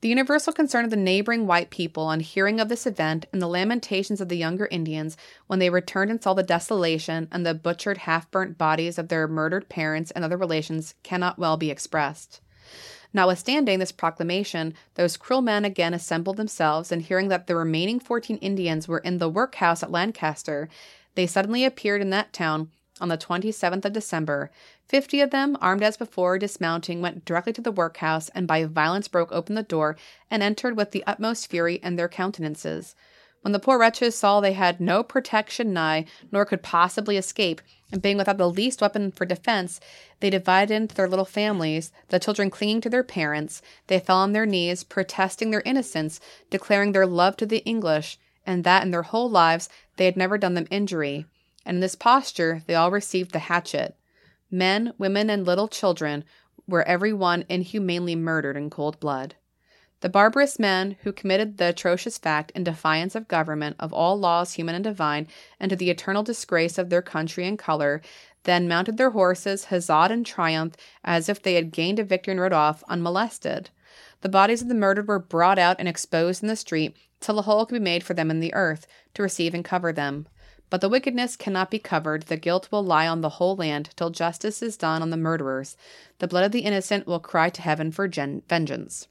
[0.00, 3.48] The universal concern of the neighboring white people on hearing of this event and the
[3.48, 5.16] lamentations of the younger Indians
[5.48, 9.26] when they returned and saw the desolation and the butchered, half burnt bodies of their
[9.26, 12.40] murdered parents and other relations cannot well be expressed.
[13.14, 18.36] Notwithstanding this proclamation, those cruel men again assembled themselves, and hearing that the remaining fourteen
[18.38, 20.68] Indians were in the workhouse at Lancaster,
[21.14, 24.50] they suddenly appeared in that town on the 27th of December.
[24.88, 29.08] Fifty of them, armed as before, dismounting, went directly to the workhouse, and by violence
[29.08, 29.96] broke open the door,
[30.30, 32.94] and entered with the utmost fury in their countenances.
[33.42, 37.62] When the poor wretches saw they had no protection nigh, nor could possibly escape,
[37.92, 39.80] and being without the least weapon for defense,
[40.20, 43.62] they divided into their little families, the children clinging to their parents.
[43.86, 46.20] They fell on their knees, protesting their innocence,
[46.50, 50.36] declaring their love to the English, and that in their whole lives they had never
[50.36, 51.26] done them injury.
[51.64, 53.96] And in this posture they all received the hatchet.
[54.50, 56.24] Men, women, and little children
[56.66, 59.36] were every one inhumanly murdered in cold blood.
[60.00, 64.52] The barbarous men who committed the atrocious fact in defiance of government, of all laws
[64.52, 65.26] human and divine,
[65.58, 68.00] and to the eternal disgrace of their country and color,
[68.44, 72.40] then mounted their horses, huzzaed in triumph, as if they had gained a victory and
[72.40, 73.70] rode off unmolested.
[74.20, 77.42] The bodies of the murdered were brought out and exposed in the street till a
[77.42, 80.28] hole could be made for them in the earth to receive and cover them.
[80.70, 84.10] But the wickedness cannot be covered, the guilt will lie on the whole land till
[84.10, 85.76] justice is done on the murderers.
[86.20, 89.08] The blood of the innocent will cry to heaven for gen- vengeance.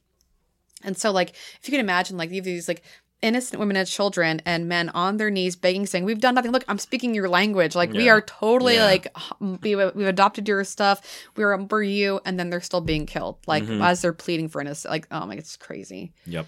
[0.83, 2.83] And so, like, if you can imagine, like, these like
[3.23, 6.51] innocent women and children and men on their knees begging, saying, "We've done nothing.
[6.51, 7.73] Look, I'm speaking your language.
[7.75, 8.85] Like, we are totally Yeah.
[8.85, 9.07] like
[9.39, 11.01] we, we've adopted your stuff.
[11.35, 13.83] We're for you." And then they're still being killed, like Mhm.
[13.83, 14.89] as they're pleading for innocence.
[14.89, 16.45] Like, oh my, it's crazy, Yep.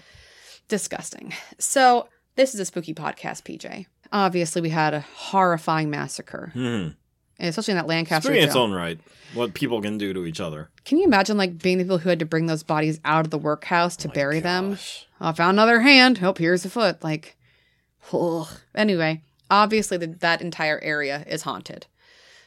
[0.68, 1.32] disgusting.
[1.58, 3.86] So this is a spooky podcast, PJ.
[4.12, 6.88] Obviously, we had a horrifying massacre, Hmm.
[7.40, 8.28] And especially in that Lancaster.
[8.28, 8.98] Spooky in its own right.
[9.34, 10.70] What people can do to each other.
[10.84, 13.30] Can you imagine like being the people who had to bring those bodies out of
[13.30, 14.70] the workhouse to Oh bury them?
[14.70, 15.06] gosh.
[15.20, 16.20] Oh, I found another hand.
[16.22, 17.02] Oh, here's a foot.
[17.04, 17.36] Like,
[18.12, 18.48] ugh.
[18.74, 21.86] anyway, obviously the, that entire area is haunted.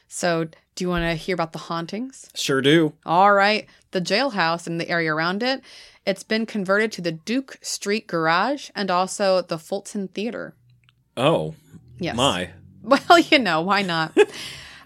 [0.08, 2.30] So, do you want to hear about the hauntings?
[2.34, 2.92] Sure do.
[3.06, 5.62] All right, the jailhouse and the area around it.
[6.06, 10.54] It's been converted to the Duke Street Garage and also the Fulton Theater.
[11.16, 11.54] Oh,
[11.98, 12.14] Yes.
[12.16, 12.50] my.
[12.82, 14.14] Well, you know, why not?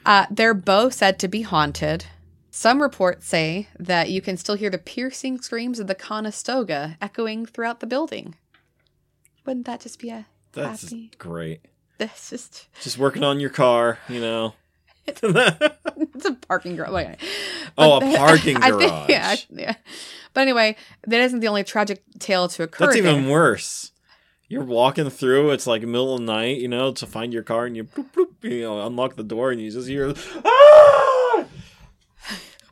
[0.07, 2.07] uh, they're both said to be haunted.
[2.51, 7.47] Some reports say that you can still hear the piercing screams of the Conestoga echoing
[7.47, 8.35] throughout the building.
[9.47, 11.11] Wouldn't that just be a That's happy?
[11.19, 11.61] great.
[11.99, 14.55] That's just Just working on your car, you know.
[15.07, 15.23] it's
[16.27, 16.93] a parking garage.
[16.93, 17.17] Wait,
[17.79, 19.09] Oh, a parking I think- garage.
[19.09, 19.75] yeah, yeah.
[20.35, 20.77] But anyway,
[21.07, 22.87] that isn't the only tragic tale to occur.
[22.87, 23.33] That's even there.
[23.33, 23.93] worse.
[24.49, 27.67] You're walking through, it's like middle of the night, you know, to find your car,
[27.67, 31.45] and you, bloop, bloop, you know, unlock the door, and you just hear, ah!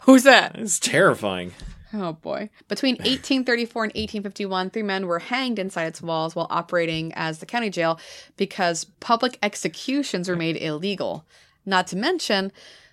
[0.02, 0.56] Who's that?
[0.56, 1.52] It's terrifying.
[1.92, 2.50] Oh boy.
[2.68, 7.46] Between 1834 and 1851, three men were hanged inside its walls while operating as the
[7.46, 8.00] county jail
[8.36, 11.26] because public executions were made illegal.
[11.64, 12.52] Not to mention,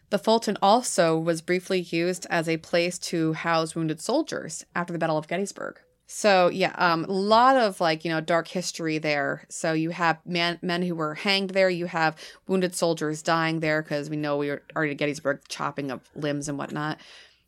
[0.10, 5.00] the Fulton also was briefly used as a place to house wounded soldiers after the
[5.00, 5.80] Battle of Gettysburg.
[6.16, 9.46] So yeah, um, a lot of like you know dark history there.
[9.50, 11.72] So you have man, men who were hanged there.
[11.72, 12.16] You have
[12.48, 16.48] wounded soldiers dying there because we know we were already at Gettysburg, chopping of limbs
[16.48, 17.00] and whatnot.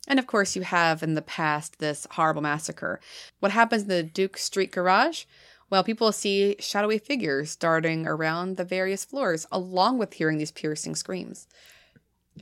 [0.08, 2.98] And of course, you have in the past this horrible massacre.
[3.38, 5.26] What happens in the Duke Street garage?
[5.70, 10.96] Well, people see shadowy figures darting around the various floors, along with hearing these piercing
[10.96, 11.46] screams.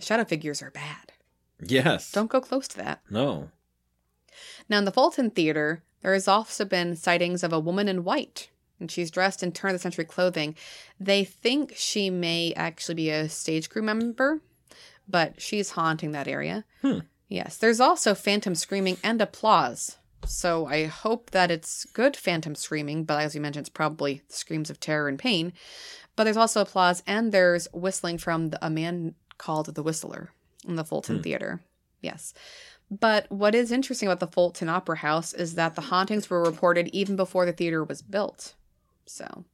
[0.01, 1.13] Shadow figures are bad.
[1.63, 2.11] Yes.
[2.13, 3.03] Don't go close to that.
[3.11, 3.51] No.
[4.69, 8.51] Now, in the Fulton Theater, there has also been sightings of a woman in white,
[8.79, 10.55] and she's dressed in turn of the century clothing.
[11.01, 14.41] They think she may actually be a stage crew member,
[15.09, 16.65] but she's haunting that area.
[16.83, 17.01] Hmm.
[17.29, 23.05] Yes, there's also phantom screaming and applause So I hope that it's good phantom screaming,
[23.05, 25.53] but as you mentioned, it's probably screams of terror and pain.
[26.17, 30.31] But there's also applause and there's whistling from the, a man called the Whistler
[30.67, 31.23] in the Fulton Hmm.
[31.23, 31.61] Theater.
[32.01, 32.33] Yes.
[32.91, 36.89] But what is interesting about the Fulton Opera House is that the hauntings were reported
[36.89, 38.55] even before the theater was built.
[39.07, 39.45] So,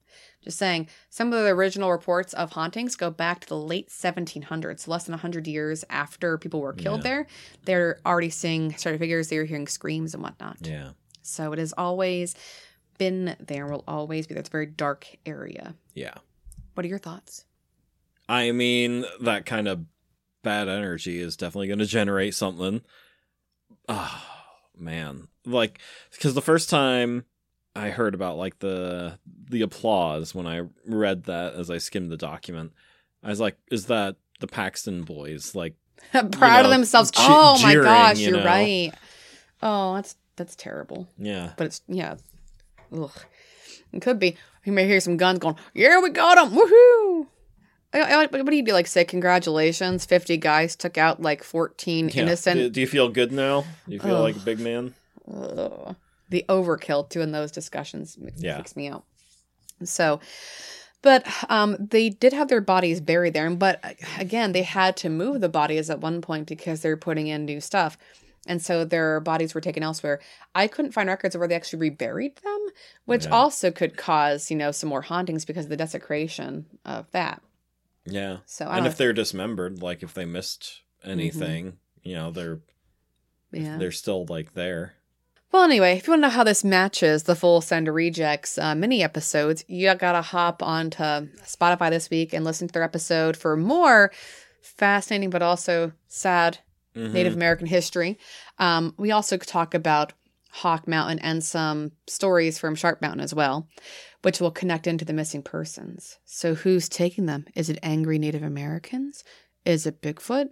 [0.43, 4.87] just saying, some of the original reports of hauntings go back to the late 1700s,
[4.89, 7.03] less than 100 years after people were killed Yeah.
[7.11, 7.27] there.
[7.65, 10.59] They're already seeing started figures, they were hearing screams and whatnot.
[10.63, 10.93] Yeah.
[11.23, 12.35] So, it has always
[12.99, 14.41] been there, will always be there.
[14.41, 15.75] It's a very dark area.
[15.95, 16.15] Yeah.
[16.75, 17.45] What are your thoughts?
[18.29, 19.85] I mean, that kind of
[20.43, 22.83] bad energy is definitely going to generate something.
[23.93, 24.23] Oh,
[24.79, 25.29] man.
[25.45, 25.81] Like,
[26.13, 27.25] because the first time
[27.75, 29.19] I heard about like the
[29.49, 32.73] the applause when I read that as I skimmed the document,
[33.23, 35.75] I was like, "Is that the Paxton boys?" Like,
[36.13, 37.11] Proud know, of themselves.
[37.11, 38.93] che- oh my jeering, gosh, you you're right.
[39.63, 41.09] Oh, that's that's terrible.
[41.19, 42.17] yeah, But it's yeah.
[42.97, 43.11] Ugh.
[43.93, 44.37] It could be.
[44.65, 46.57] You may hear some guns going, Yeah, we got him.
[46.57, 47.27] Woohoo.
[47.93, 48.73] I- I- What do you do?
[48.73, 52.23] Like say congratulations, fifty guys took out like fourteen yeah.
[52.23, 53.63] innocent Do, do you feel good now?
[53.89, 54.23] Do you feel Ugh.
[54.23, 54.95] like a big man?
[55.33, 55.97] Ugh.
[56.29, 58.55] the overkill too in those discussions makes, Yeah.
[58.57, 59.05] freaks me out.
[59.83, 60.21] So,
[61.03, 65.09] but um, they did have their bodies buried there, but uh, again, they had to
[65.09, 67.97] move the bodies at one point because they're putting in new stuff,
[68.47, 70.21] and so their bodies were taken elsewhere.
[70.55, 72.67] I couldn't find records of where they actually reburied them,
[73.07, 73.31] which Yeah.
[73.33, 77.43] also could cause you know some more hauntings because of the desecration of that.
[78.05, 78.39] Yeah.
[78.47, 82.61] So I And if they're dismembered, like if they missed anything, you know, they're
[83.53, 83.77] yeah.
[83.79, 84.95] they're still like there.
[85.53, 88.57] Well, anyway, if you want to know how this matches the full Send to Rejects
[88.57, 93.37] uh, mini episodes, you gotta hop onto Spotify this week and listen to their episode
[93.37, 94.13] for more
[94.63, 96.59] fascinating but also sad
[96.95, 97.13] Mhm.
[97.13, 98.19] Native American history.
[98.59, 100.13] Um, we also talk about
[100.51, 103.69] Hawk Mountain and some stories from Sharp Mountain as well,
[104.23, 106.19] which will connect into the missing persons.
[106.25, 107.47] So, who's taking them?
[107.55, 109.25] Is it angry Native Americans?
[109.65, 110.51] Is it Bigfoot?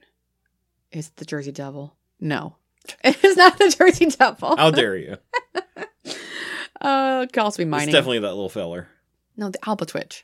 [0.92, 1.96] Is it the Jersey Devil?
[2.20, 2.56] No,
[3.04, 4.56] it is not the Jersey Devil.
[4.56, 5.16] How dare you?
[6.80, 7.92] Uh, it could also be It's mining.
[7.92, 8.86] definitely that little feller.
[9.36, 10.22] No, the Albatwitch.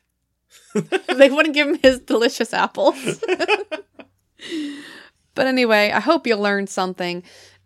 [1.17, 2.95] they wouldn't give him his delicious apples.
[5.35, 7.25] but anyway, I hope you learned something.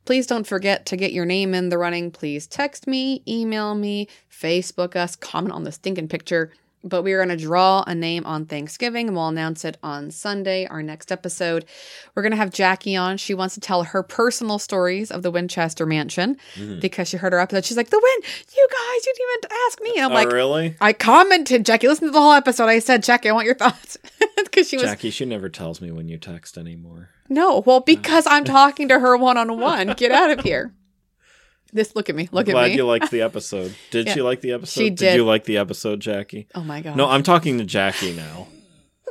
[0.08, 2.10] Please don't forget to get your name in the running.
[2.10, 6.50] Please text me, email me, Facebook us, comment on the stinking picture.
[6.88, 10.10] But we are going to draw a name on Thanksgiving and we'll announce it on
[10.10, 11.64] Sunday, our next episode.
[12.14, 13.16] We're going to have Jackie on.
[13.18, 16.80] She wants to tell her personal stories of the Winchester Mansion Mhm.
[16.80, 17.64] because she heard her episode.
[17.64, 19.92] She's like, The Win, you guys, you didn't even ask me.
[19.96, 20.76] And I'm oh, like, really?
[20.80, 21.88] I commented, Jackie.
[21.88, 22.66] Listen to the whole episode.
[22.66, 23.96] I said, Jackie, I want your thoughts.
[24.38, 27.10] Because she was, Jackie, she never tells me when you text anymore.
[27.28, 29.94] no, well, because I'm talking to her one on one.
[29.96, 30.72] Get out of here.
[31.72, 32.28] This, look at me.
[32.32, 33.74] Look I'm at glad you liked the episode.
[33.90, 34.14] Did Yeah.
[34.14, 34.80] she like the episode?
[34.80, 35.16] She did.
[35.16, 36.46] you like the episode, Jackie?
[36.54, 36.96] oh my God.
[36.96, 38.46] No, I'm talking to Jackie now.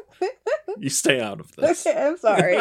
[0.78, 1.86] you stay out of this.
[1.86, 2.60] Okay, I'm sorry.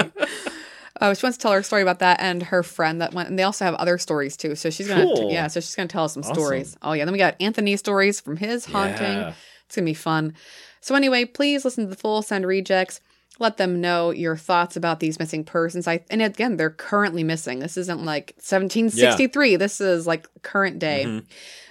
[1.00, 3.38] Oh, she wants to tell her story about that and her friend that went, and
[3.38, 4.54] they also have other stories too.
[4.54, 5.30] So she's gonna, Cool.
[5.30, 6.34] yeah, so she's gonna tell us some Awesome.
[6.34, 6.76] stories.
[6.82, 9.00] Oh yeah, then we got Anthony's stories from his haunting.
[9.18, 9.32] Yeah.
[9.66, 10.34] It's gonna be fun.
[10.80, 13.00] So anyway, please listen to the full send rejects.
[13.38, 15.86] Let them know your thoughts about these missing persons.
[15.86, 17.58] I and again, they're currently missing.
[17.58, 19.56] This isn't like 1763.
[19.56, 21.04] This is like current day.
[21.06, 21.24] Mhm.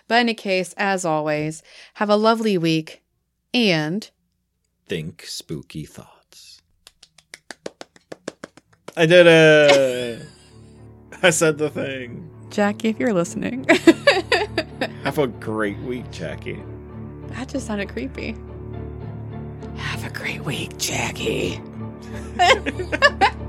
[0.08, 1.64] But in any case, as always,
[1.96, 3.02] have a lovely week
[3.54, 4.10] and
[4.88, 6.62] Think spooky thoughts.
[8.96, 10.22] I did it.
[11.24, 12.30] I said the thing.
[12.52, 13.66] Jackie, if you're listening.
[15.04, 16.62] Have a great week, Jackie.
[17.30, 18.36] that just sounded creepy.
[19.78, 21.62] Have a great week, Jackie.